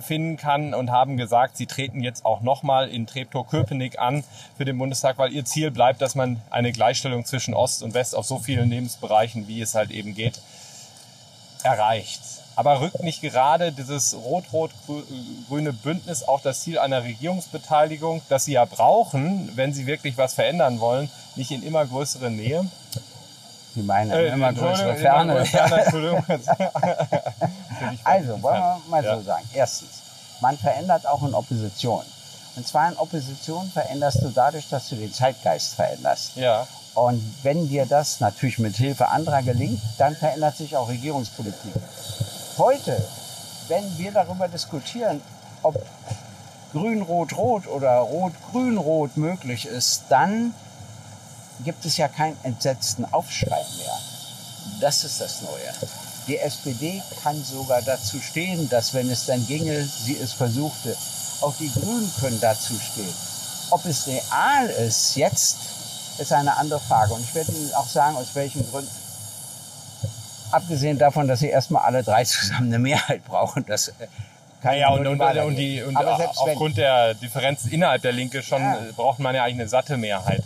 finden 0.00 0.36
kann 0.36 0.74
und 0.74 0.90
haben 0.90 1.16
gesagt, 1.16 1.56
sie 1.56 1.66
treten 1.66 2.02
jetzt 2.02 2.24
auch 2.24 2.40
nochmal 2.40 2.88
in 2.88 3.06
Treptow-Köpenick 3.06 3.98
an 3.98 4.24
für 4.56 4.64
den 4.64 4.76
Bundestag, 4.76 5.18
weil 5.18 5.32
ihr 5.32 5.44
Ziel 5.44 5.70
bleibt, 5.70 6.02
dass 6.02 6.16
man 6.16 6.42
eine 6.50 6.72
Gleichstellung 6.72 7.24
zwischen 7.24 7.54
Ost 7.54 7.82
und 7.82 7.94
West 7.94 8.16
auf 8.16 8.26
so 8.26 8.38
vielen 8.38 8.70
Lebensbereichen, 8.70 9.46
wie 9.46 9.60
es 9.60 9.74
halt 9.74 9.90
eben 9.90 10.14
geht, 10.14 10.40
erreicht. 11.62 12.20
Aber 12.56 12.80
rückt 12.80 13.02
nicht 13.02 13.20
gerade 13.20 13.72
dieses 13.72 14.14
rot-rot-grüne 14.14 15.72
Bündnis 15.72 16.22
auch 16.26 16.40
das 16.40 16.60
Ziel 16.60 16.78
einer 16.78 17.02
Regierungsbeteiligung, 17.02 18.22
das 18.28 18.44
sie 18.44 18.52
ja 18.52 18.64
brauchen, 18.64 19.50
wenn 19.56 19.72
sie 19.74 19.86
wirklich 19.86 20.16
was 20.16 20.34
verändern 20.34 20.78
wollen, 20.80 21.10
nicht 21.34 21.50
in 21.50 21.62
immer 21.64 21.84
größere 21.84 22.30
Nähe? 22.30 22.64
Sie 23.74 23.82
meinen 23.82 24.12
Äh, 24.12 24.28
immer 24.28 24.52
größere 24.52 24.94
Ferne. 24.96 25.32
immer 25.32 25.40
größere 25.40 25.58
Ferne, 25.68 25.82
Entschuldigung. 25.82 26.24
Also, 28.04 28.40
wollen 28.42 28.60
wir 28.60 28.80
mal 28.88 29.02
so 29.02 29.22
sagen. 29.22 29.44
Erstens, 29.52 29.88
man 30.40 30.56
verändert 30.56 31.06
auch 31.06 31.22
in 31.22 31.34
Opposition. 31.34 32.02
Und 32.56 32.66
zwar 32.66 32.88
in 32.88 32.96
Opposition 32.96 33.68
veränderst 33.72 34.22
du 34.22 34.28
dadurch, 34.28 34.68
dass 34.68 34.88
du 34.88 34.94
den 34.94 35.12
Zeitgeist 35.12 35.74
veränderst. 35.74 36.36
Ja, 36.36 36.66
Und 36.94 37.20
wenn 37.42 37.68
dir 37.68 37.84
das 37.84 38.20
natürlich 38.20 38.58
mit 38.60 38.76
Hilfe 38.76 39.08
anderer 39.08 39.42
gelingt, 39.42 39.80
dann 39.98 40.14
verändert 40.16 40.56
sich 40.56 40.76
auch 40.76 40.88
Regierungspolitik. 40.88 41.72
Heute, 42.56 43.04
wenn 43.66 43.98
wir 43.98 44.12
darüber 44.12 44.46
diskutieren, 44.46 45.20
ob 45.64 45.74
Grün-Rot-Rot 46.72 47.66
oder 47.66 47.96
Rot-Grün-Rot 47.98 49.16
möglich 49.16 49.66
ist, 49.66 50.02
dann 50.08 50.54
gibt 51.64 51.84
es 51.84 51.96
ja 51.96 52.06
keinen 52.06 52.36
entsetzten 52.44 53.06
Aufschrei 53.12 53.60
mehr. 53.78 53.98
Das 54.80 55.02
ist 55.02 55.20
das 55.20 55.42
Neue. 55.42 55.90
Die 56.28 56.38
SPD 56.38 57.02
kann 57.24 57.42
sogar 57.42 57.82
dazu 57.82 58.20
stehen, 58.20 58.68
dass 58.68 58.94
wenn 58.94 59.10
es 59.10 59.26
dann 59.26 59.44
ginge, 59.48 59.84
sie 59.84 60.16
es 60.16 60.32
versuchte. 60.32 60.96
Auch 61.40 61.54
die 61.58 61.72
Grünen 61.72 62.12
können 62.20 62.40
dazu 62.40 62.74
stehen. 62.78 63.14
Ob 63.70 63.84
es 63.84 64.06
real 64.06 64.68
ist 64.68 65.16
jetzt, 65.16 65.56
ist 66.18 66.32
eine 66.32 66.56
andere 66.56 66.80
Frage. 66.80 67.14
Und 67.14 67.24
ich 67.24 67.34
werde 67.34 67.50
Ihnen 67.50 67.74
auch 67.74 67.88
sagen, 67.88 68.16
aus 68.16 68.28
welchen 68.34 68.68
Gründen. 68.70 69.03
Abgesehen 70.54 70.98
davon, 70.98 71.26
dass 71.28 71.40
sie 71.40 71.48
erstmal 71.48 71.82
alle 71.82 72.02
drei 72.02 72.24
zusammen 72.24 72.68
eine 72.68 72.78
Mehrheit 72.78 73.24
brauchen. 73.24 73.64
Das 73.66 73.88
äh, 73.88 73.92
kann 74.62 74.78
ja, 74.78 74.88
und, 74.90 75.06
und, 75.06 75.20
und, 75.20 75.56
die, 75.56 75.82
und 75.82 75.96
aufgrund 75.96 76.76
der 76.76 77.14
Differenz 77.14 77.66
innerhalb 77.66 78.02
der 78.02 78.12
Linke 78.12 78.42
schon 78.42 78.62
ja. 78.62 78.76
Äh, 78.76 78.92
braucht 78.92 79.18
man 79.18 79.34
ja 79.34 79.44
eigentlich 79.44 79.60
eine 79.60 79.68
satte 79.68 79.96
Mehrheit. 79.96 80.42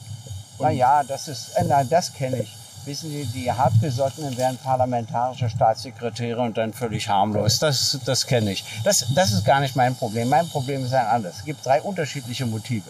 Naja, 0.59 1.03
das 1.07 1.29
ist, 1.29 1.51
äh, 1.57 1.65
nein, 1.65 1.89
das 1.89 2.13
kenne 2.13 2.39
ich. 2.39 2.57
Wissen 2.85 3.11
Sie, 3.11 3.27
die 3.27 3.53
Hartgesottenen 3.53 4.37
wären 4.37 4.57
parlamentarische 4.57 5.51
Staatssekretäre 5.51 6.41
und 6.41 6.57
dann 6.57 6.73
völlig 6.73 7.09
harmlos. 7.09 7.59
Das, 7.59 7.99
das 8.07 8.27
kenne 8.27 8.53
ich. 8.53 8.65
Das, 8.83 9.07
das 9.15 9.33
ist 9.33 9.45
gar 9.45 9.61
nicht 9.61 9.77
mein 9.77 9.95
Problem. 9.95 10.29
Mein 10.29 10.49
Problem 10.49 10.85
ist 10.85 10.95
ein 10.95 11.07
anderes. 11.07 11.37
Es 11.37 11.45
gibt 11.45 11.65
drei 11.67 11.83
unterschiedliche 11.83 12.47
Motive. 12.47 12.89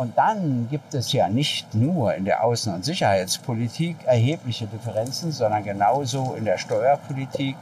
Und 0.00 0.16
dann 0.16 0.66
gibt 0.70 0.94
es 0.94 1.12
ja 1.12 1.28
nicht 1.28 1.74
nur 1.74 2.14
in 2.14 2.24
der 2.24 2.42
Außen- 2.42 2.74
und 2.74 2.86
Sicherheitspolitik 2.86 3.96
erhebliche 4.06 4.66
Differenzen, 4.66 5.30
sondern 5.30 5.62
genauso 5.62 6.32
in 6.38 6.46
der 6.46 6.56
Steuerpolitik 6.56 7.54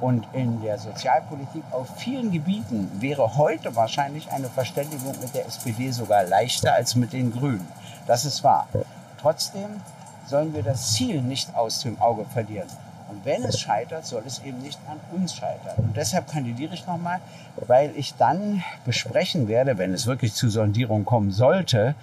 und 0.00 0.26
in 0.32 0.60
der 0.62 0.80
Sozialpolitik. 0.80 1.62
Auf 1.70 1.86
vielen 1.96 2.32
Gebieten 2.32 2.90
wäre 2.98 3.36
heute 3.36 3.76
wahrscheinlich 3.76 4.32
eine 4.32 4.48
Verständigung 4.48 5.14
mit 5.20 5.32
der 5.32 5.46
SPD 5.46 5.92
sogar 5.92 6.24
leichter 6.24 6.74
als 6.74 6.96
mit 6.96 7.12
den 7.12 7.30
Grünen. 7.30 7.68
Das 8.08 8.24
ist 8.24 8.42
wahr. 8.42 8.66
Trotzdem 9.20 9.80
sollen 10.26 10.52
wir 10.54 10.64
das 10.64 10.92
Ziel 10.94 11.22
nicht 11.22 11.54
aus 11.54 11.82
dem 11.82 12.00
Auge 12.00 12.24
verlieren. 12.24 12.66
Und 13.08 13.24
wenn 13.24 13.44
es 13.44 13.60
scheitert, 13.60 14.04
soll 14.04 14.22
es 14.26 14.42
eben 14.44 14.60
nicht 14.62 14.78
an 14.88 14.98
uns 15.16 15.34
scheitern. 15.34 15.76
Und 15.76 15.96
deshalb 15.96 16.30
kandidiere 16.30 16.74
ich 16.74 16.86
nochmal, 16.86 17.20
weil 17.66 17.92
ich 17.96 18.14
dann 18.14 18.62
besprechen 18.84 19.48
werde, 19.48 19.78
wenn 19.78 19.92
es 19.94 20.06
wirklich 20.06 20.34
zu 20.34 20.48
Sondierung 20.48 21.04
kommen 21.04 21.30
sollte, 21.30 21.94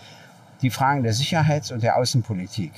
die 0.61 0.69
Fragen 0.69 1.03
der 1.03 1.13
Sicherheits- 1.13 1.71
und 1.71 1.83
der 1.83 1.97
Außenpolitik. 1.97 2.71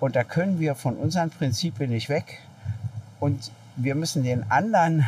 Und 0.00 0.14
da 0.14 0.22
können 0.22 0.60
wir 0.60 0.76
von 0.76 0.96
unseren 0.96 1.30
Prinzipien 1.30 1.90
nicht 1.90 2.08
weg. 2.08 2.40
Und 3.18 3.50
wir 3.74 3.96
müssen 3.96 4.22
den 4.22 4.48
anderen 4.50 5.06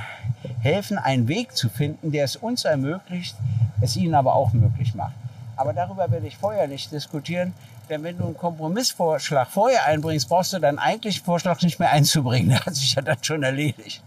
helfen, 0.61 0.99
einen 0.99 1.29
Weg 1.29 1.57
zu 1.57 1.69
finden, 1.69 2.11
der 2.11 2.25
es 2.25 2.37
uns 2.37 2.65
ermöglicht, 2.65 3.37
es 3.81 3.97
ihnen 3.97 4.15
aber 4.15 4.35
auch 4.35 4.53
möglich 4.53 4.95
macht. 4.95 5.15
Aber 5.57 5.73
darüber 5.73 6.11
werde 6.11 6.27
ich 6.27 6.37
vorher 6.37 6.67
nicht 6.67 6.91
diskutieren, 6.91 7.53
denn 7.91 8.05
wenn 8.05 8.17
du 8.17 8.25
einen 8.25 8.37
Kompromissvorschlag 8.37 9.49
vorher 9.49 9.85
einbringst, 9.85 10.29
brauchst 10.29 10.53
du 10.53 10.59
dann 10.59 10.79
eigentlich 10.79 11.19
den 11.19 11.25
Vorschlag 11.25 11.61
nicht 11.63 11.79
mehr 11.81 11.91
einzubringen. 11.91 12.49
Der 12.51 12.65
hat 12.65 12.75
sich 12.75 12.95
ja 12.95 13.03
dann 13.03 13.23
schon 13.23 13.43
erledigt. 13.43 14.03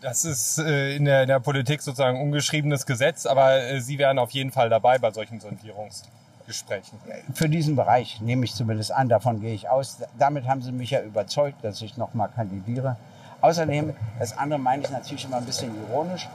Das 0.00 0.24
ist 0.24 0.58
äh, 0.58 0.96
in, 0.96 1.04
der, 1.04 1.22
in 1.22 1.28
der 1.28 1.40
Politik 1.40 1.82
sozusagen 1.82 2.22
ungeschriebenes 2.22 2.86
Gesetz, 2.86 3.26
aber 3.26 3.60
äh, 3.60 3.80
Sie 3.80 3.98
wären 3.98 4.18
auf 4.18 4.30
jeden 4.30 4.50
Fall 4.50 4.70
dabei 4.70 4.96
bei 4.98 5.10
solchen 5.10 5.40
Sondierungsgesprächen. 5.40 6.98
Für 7.34 7.50
diesen 7.50 7.76
Bereich 7.76 8.18
nehme 8.22 8.46
ich 8.46 8.54
zumindest 8.54 8.92
an, 8.92 9.10
davon 9.10 9.42
gehe 9.42 9.52
ich 9.52 9.68
aus. 9.68 9.98
Damit 10.18 10.46
haben 10.46 10.62
Sie 10.62 10.72
mich 10.72 10.90
ja 10.90 11.02
überzeugt, 11.02 11.62
dass 11.62 11.82
ich 11.82 11.98
nochmal 11.98 12.30
kandidiere. 12.34 12.96
Außerdem, 13.42 13.94
das 14.18 14.38
andere 14.38 14.58
meine 14.58 14.84
ich 14.84 14.90
natürlich 14.90 15.26
immer 15.26 15.36
ein 15.36 15.44
bisschen 15.44 15.70
ironisch, 15.86 16.28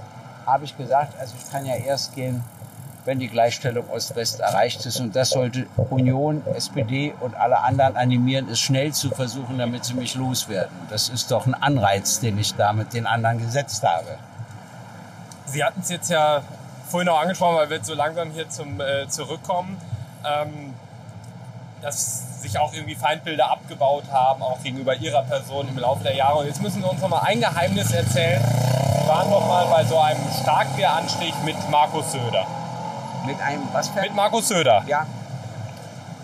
habe 0.45 0.65
ich 0.65 0.77
gesagt, 0.77 1.19
also 1.19 1.33
ich 1.35 1.51
kann 1.51 1.65
ja 1.65 1.73
erst 1.75 2.13
gehen, 2.13 2.43
wenn 3.05 3.19
die 3.19 3.27
Gleichstellung 3.27 3.89
Ost-West 3.89 4.39
erreicht 4.39 4.85
ist. 4.85 4.99
Und 4.99 5.15
das 5.15 5.29
sollte 5.29 5.67
Union, 5.89 6.43
SPD 6.55 7.13
und 7.19 7.35
alle 7.35 7.59
anderen 7.59 7.95
animieren, 7.95 8.49
es 8.49 8.59
schnell 8.59 8.93
zu 8.93 9.11
versuchen, 9.11 9.59
damit 9.59 9.85
sie 9.85 9.93
mich 9.93 10.15
loswerden. 10.15 10.75
Das 10.89 11.09
ist 11.09 11.31
doch 11.31 11.45
ein 11.45 11.53
Anreiz, 11.53 12.19
den 12.19 12.37
ich 12.39 12.55
da 12.55 12.73
mit 12.73 12.93
den 12.93 13.05
anderen 13.05 13.37
gesetzt 13.37 13.83
habe. 13.83 14.17
Sie 15.45 15.63
hatten 15.63 15.81
es 15.81 15.89
jetzt 15.89 16.09
ja 16.09 16.41
vorhin 16.87 17.07
auch 17.09 17.21
angesprochen, 17.21 17.57
weil 17.57 17.69
wir 17.69 17.77
jetzt 17.77 17.87
so 17.87 17.93
langsam 17.93 18.31
hier 18.31 18.49
zum 18.49 18.81
äh, 18.81 19.07
Zurückkommen, 19.07 19.77
ähm, 20.25 20.73
dass 21.81 22.41
sich 22.41 22.57
auch 22.57 22.73
irgendwie 22.73 22.95
Feindbilder 22.95 23.51
abgebaut 23.51 24.05
haben, 24.11 24.41
auch 24.41 24.61
gegenüber 24.63 24.95
Ihrer 24.95 25.21
Person 25.23 25.67
im 25.67 25.77
Laufe 25.77 26.03
der 26.03 26.15
Jahre. 26.15 26.39
Und 26.39 26.47
jetzt 26.47 26.61
müssen 26.61 26.81
Sie 26.81 26.87
uns 26.87 27.01
noch 27.01 27.09
mal 27.09 27.21
ein 27.21 27.39
Geheimnis 27.39 27.91
erzählen. 27.91 28.41
Sie 28.99 29.07
waren 29.07 29.29
noch 29.29 29.47
mal 29.47 29.67
bei 29.67 29.83
so 29.85 29.99
einem 29.99 30.21
Starkbieranstich 30.41 31.35
mit 31.43 31.55
Markus 31.69 32.11
Söder. 32.11 32.47
Mit 33.25 33.41
einem 33.41 33.67
was 33.71 33.89
für? 33.89 34.01
Mit 34.01 34.15
Markus 34.15 34.47
Söder. 34.47 34.83
Ja. 34.87 35.05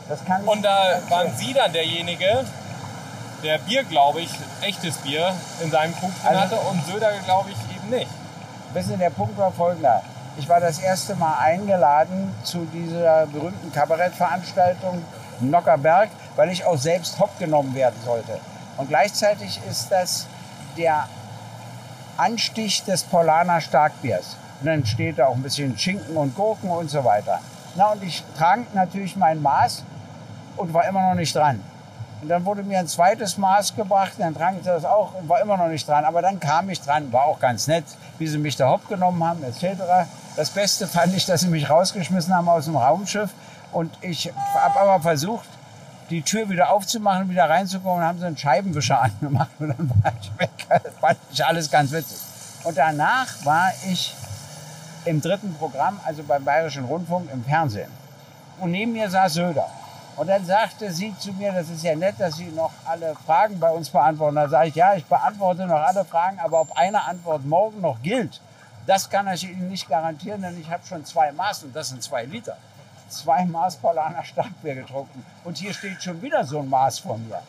Das 0.07 0.23
kann 0.25 0.41
ich 0.41 0.47
Und 0.47 0.61
da 0.61 0.99
waren 1.09 1.33
Sie 1.35 1.53
dann 1.53 1.71
derjenige, 1.71 2.45
der 3.43 3.57
Bier, 3.59 3.83
glaube 3.83 4.21
ich, 4.21 4.29
echtes 4.61 4.97
Bier 4.97 5.33
in 5.63 5.71
seinem 5.71 5.95
Krug 5.95 6.11
drin 6.21 6.35
also, 6.35 6.41
hatte 6.41 6.55
und 6.55 6.85
Söder, 6.85 7.11
glaube 7.25 7.49
ich, 7.51 7.75
eben 7.75 7.89
nicht. 7.89 8.11
Wissen 8.73 8.91
Sie, 8.91 8.97
der 8.97 9.09
Punkt 9.09 9.37
war 9.37 9.51
folgender. 9.51 10.01
Ich 10.37 10.47
war 10.47 10.59
das 10.59 10.79
erste 10.79 11.15
Mal 11.15 11.37
eingeladen 11.39 12.33
zu 12.43 12.65
dieser 12.65 13.25
berühmten 13.27 13.71
Kabarettveranstaltung 13.73 15.03
Nockerberg, 15.41 16.09
weil 16.35 16.49
ich 16.49 16.65
auch 16.65 16.77
selbst 16.77 17.19
hopp 17.19 17.37
genommen 17.39 17.75
werden 17.75 17.99
sollte. 18.05 18.39
Und 18.77 18.87
gleichzeitig 18.87 19.59
ist 19.69 19.91
das 19.91 20.27
der 20.77 21.07
Anstich 22.17 22.83
des 22.83 23.03
Polaner 23.03 23.59
Starkbiers. 23.59 24.37
Und 24.61 24.67
dann 24.67 24.85
steht 24.85 25.17
da 25.17 25.27
auch 25.27 25.35
ein 25.35 25.41
bisschen 25.41 25.77
Schinken 25.77 26.15
und 26.15 26.35
Gurken 26.35 26.69
und 26.69 26.89
so 26.89 27.03
weiter. 27.03 27.39
Na, 27.75 27.87
und 27.87 28.03
ich 28.03 28.23
trank 28.37 28.73
natürlich 28.75 29.15
mein 29.15 29.41
Maß 29.41 29.83
und 30.57 30.73
war 30.73 30.87
immer 30.87 31.09
noch 31.09 31.15
nicht 31.15 31.35
dran. 31.35 31.59
Und 32.21 32.29
dann 32.29 32.45
wurde 32.45 32.61
mir 32.61 32.77
ein 32.77 32.87
zweites 32.87 33.37
Maß 33.39 33.75
gebracht, 33.75 34.13
dann 34.19 34.35
trank 34.35 34.57
ich 34.59 34.65
das 34.65 34.85
auch 34.85 35.15
und 35.15 35.27
war 35.27 35.41
immer 35.41 35.57
noch 35.57 35.67
nicht 35.67 35.87
dran. 35.87 36.05
Aber 36.05 36.21
dann 36.21 36.39
kam 36.39 36.69
ich 36.69 36.79
dran, 36.79 37.11
war 37.11 37.23
auch 37.23 37.39
ganz 37.39 37.65
nett, 37.65 37.85
wie 38.19 38.27
sie 38.27 38.37
mich 38.37 38.55
da 38.55 38.69
hopp 38.69 38.87
genommen 38.87 39.23
haben, 39.23 39.43
etc. 39.43 39.81
Das 40.35 40.51
Beste 40.51 40.87
fand 40.87 41.15
ich, 41.15 41.25
dass 41.25 41.41
sie 41.41 41.47
mich 41.47 41.69
rausgeschmissen 41.69 42.35
haben 42.35 42.47
aus 42.47 42.65
dem 42.65 42.75
Raumschiff. 42.75 43.31
Und 43.71 43.91
ich 44.01 44.31
habe 44.53 44.79
aber 44.79 45.01
versucht, 45.01 45.47
die 46.11 46.21
Tür 46.21 46.49
wieder 46.49 46.69
aufzumachen, 46.69 47.29
wieder 47.29 47.49
reinzukommen, 47.49 47.99
und 47.99 48.03
haben 48.03 48.19
sie 48.19 48.25
einen 48.25 48.37
Scheibenwischer 48.37 49.01
angemacht 49.01 49.49
und 49.59 49.69
dann 49.69 49.89
war 50.03 50.11
ich 50.21 50.31
weg. 50.37 50.49
Das 50.69 50.93
fand 50.99 51.17
ich 51.31 51.43
alles 51.43 51.71
ganz 51.71 51.91
witzig. 51.91 52.19
Und 52.63 52.77
danach 52.77 53.27
war 53.45 53.71
ich 53.89 54.13
im 55.05 55.21
dritten 55.21 55.53
Programm, 55.55 55.99
also 56.05 56.23
beim 56.23 56.43
Bayerischen 56.43 56.85
Rundfunk 56.85 57.29
im 57.31 57.43
Fernsehen. 57.43 57.91
Und 58.59 58.71
neben 58.71 58.93
mir 58.93 59.09
saß 59.09 59.33
Söder. 59.33 59.67
Und 60.17 60.27
dann 60.27 60.45
sagte 60.45 60.91
sie 60.91 61.15
zu 61.17 61.31
mir, 61.33 61.51
das 61.51 61.69
ist 61.69 61.83
ja 61.83 61.95
nett, 61.95 62.15
dass 62.19 62.35
Sie 62.35 62.45
noch 62.47 62.71
alle 62.85 63.15
Fragen 63.25 63.59
bei 63.59 63.71
uns 63.71 63.89
beantworten. 63.89 64.35
Da 64.35 64.49
sage 64.49 64.67
ich, 64.67 64.75
ja, 64.75 64.93
ich 64.93 65.05
beantworte 65.05 65.65
noch 65.65 65.79
alle 65.79 66.05
Fragen, 66.05 66.37
aber 66.39 66.61
ob 66.61 66.77
eine 66.77 67.03
Antwort 67.05 67.45
morgen 67.45 67.81
noch 67.81 68.01
gilt, 68.03 68.41
das 68.85 69.09
kann 69.09 69.27
ich 69.29 69.43
Ihnen 69.43 69.69
nicht 69.69 69.87
garantieren, 69.87 70.41
denn 70.41 70.59
ich 70.59 70.69
habe 70.69 70.85
schon 70.85 71.05
zwei 71.05 71.31
Maß 71.31 71.63
und 71.63 71.75
das 71.75 71.89
sind 71.89 72.03
zwei 72.03 72.25
Liter. 72.25 72.57
Zwei 73.09 73.45
Maß 73.45 73.77
Paulaner 73.77 74.23
Starkbier 74.23 74.75
getrunken. 74.75 75.25
Und 75.43 75.57
hier 75.57 75.73
steht 75.73 76.03
schon 76.03 76.21
wieder 76.21 76.43
so 76.45 76.59
ein 76.59 76.69
Maß 76.69 76.99
vor 76.99 77.17
mir. 77.17 77.41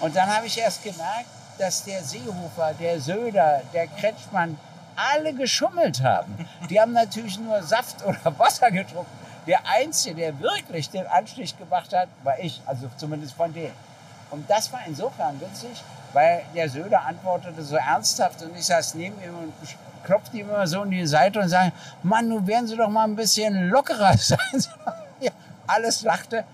Und 0.00 0.14
dann 0.16 0.34
habe 0.34 0.46
ich 0.46 0.58
erst 0.58 0.82
gemerkt, 0.82 1.26
dass 1.58 1.84
der 1.84 2.02
Seehofer, 2.02 2.74
der 2.78 3.00
Söder, 3.00 3.62
der 3.72 3.86
Kretschmann, 3.86 4.58
alle 4.96 5.32
geschummelt 5.34 6.02
haben. 6.02 6.48
Die 6.68 6.80
haben 6.80 6.92
natürlich 6.92 7.38
nur 7.38 7.62
Saft 7.62 8.02
oder 8.04 8.38
Wasser 8.38 8.70
getrunken. 8.70 9.10
Der 9.46 9.60
Einzige, 9.66 10.14
der 10.14 10.40
wirklich 10.40 10.88
den 10.90 11.06
Anstich 11.06 11.58
gemacht 11.58 11.92
hat, 11.92 12.08
war 12.22 12.38
ich, 12.38 12.60
also 12.66 12.88
zumindest 12.96 13.34
von 13.34 13.52
denen. 13.52 13.74
Und 14.30 14.48
das 14.48 14.72
war 14.72 14.80
insofern 14.86 15.40
witzig, 15.40 15.82
weil 16.12 16.42
der 16.54 16.68
Söder 16.68 17.02
antwortete 17.04 17.62
so 17.62 17.76
ernsthaft 17.76 18.42
und 18.42 18.56
ich 18.56 18.64
saß 18.64 18.94
neben 18.94 19.20
ihm 19.22 19.36
und 19.36 19.52
klopfte 20.04 20.36
ihm 20.36 20.48
immer 20.48 20.66
so 20.66 20.82
in 20.82 20.90
die 20.90 21.06
Seite 21.06 21.40
und 21.40 21.48
sagte, 21.48 21.72
Mann, 22.02 22.28
nun 22.28 22.46
werden 22.46 22.66
Sie 22.66 22.76
doch 22.76 22.88
mal 22.88 23.04
ein 23.04 23.16
bisschen 23.16 23.68
lockerer 23.68 24.16
sein. 24.18 24.38
ja, 25.20 25.32
alles 25.66 26.02
lachte. 26.02 26.44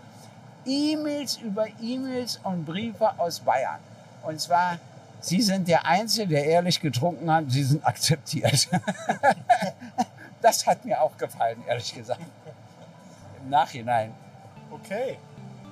E-Mails 0.65 1.37
über 1.39 1.67
E-Mails 1.81 2.41
und 2.43 2.65
Briefe 2.65 3.11
aus 3.19 3.41
Bayern. 3.41 3.79
Und 4.23 4.41
zwar 4.41 4.79
Sie 5.21 5.43
sind 5.43 5.67
der 5.67 5.85
Einzige, 5.85 6.29
der 6.29 6.45
ehrlich 6.45 6.81
getrunken 6.81 7.31
hat. 7.31 7.45
Sie 7.49 7.65
sind 7.65 7.85
akzeptiert. 7.85 8.69
das 10.43 10.67
hat 10.67 10.85
mir 10.85 11.01
auch 11.01 11.17
gefallen, 11.17 11.63
ehrlich 11.67 11.95
gesagt. 11.95 12.21
Im 13.43 13.51
Nachhinein. 13.51 14.13
Okay. 14.71 15.19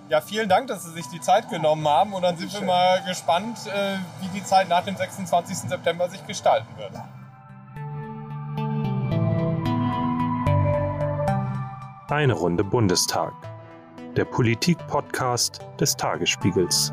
Ja, 0.08 0.20
vielen 0.20 0.48
Dank, 0.48 0.68
dass 0.68 0.84
Sie 0.84 0.92
sich 0.92 1.06
die 1.08 1.20
Zeit 1.20 1.48
genommen 1.48 1.86
haben. 1.86 2.12
Und 2.12 2.22
dann 2.22 2.36
sind 2.36 2.52
wir 2.52 2.62
mal 2.62 3.02
gespannt, 3.02 3.58
äh, 3.66 3.96
wie 4.20 4.28
die 4.28 4.44
Zeit 4.44 4.68
nach 4.68 4.84
dem 4.84 4.96
26. 4.96 5.68
September 5.68 6.08
sich 6.08 6.24
gestalten 6.26 6.68
wird. 6.76 6.92
Eine 12.08 12.34
Runde 12.34 12.62
Bundestag. 12.62 13.32
Der 14.16 14.24
Politik-Podcast 14.24 15.60
des 15.80 15.96
Tagesspiegels. 15.96 16.92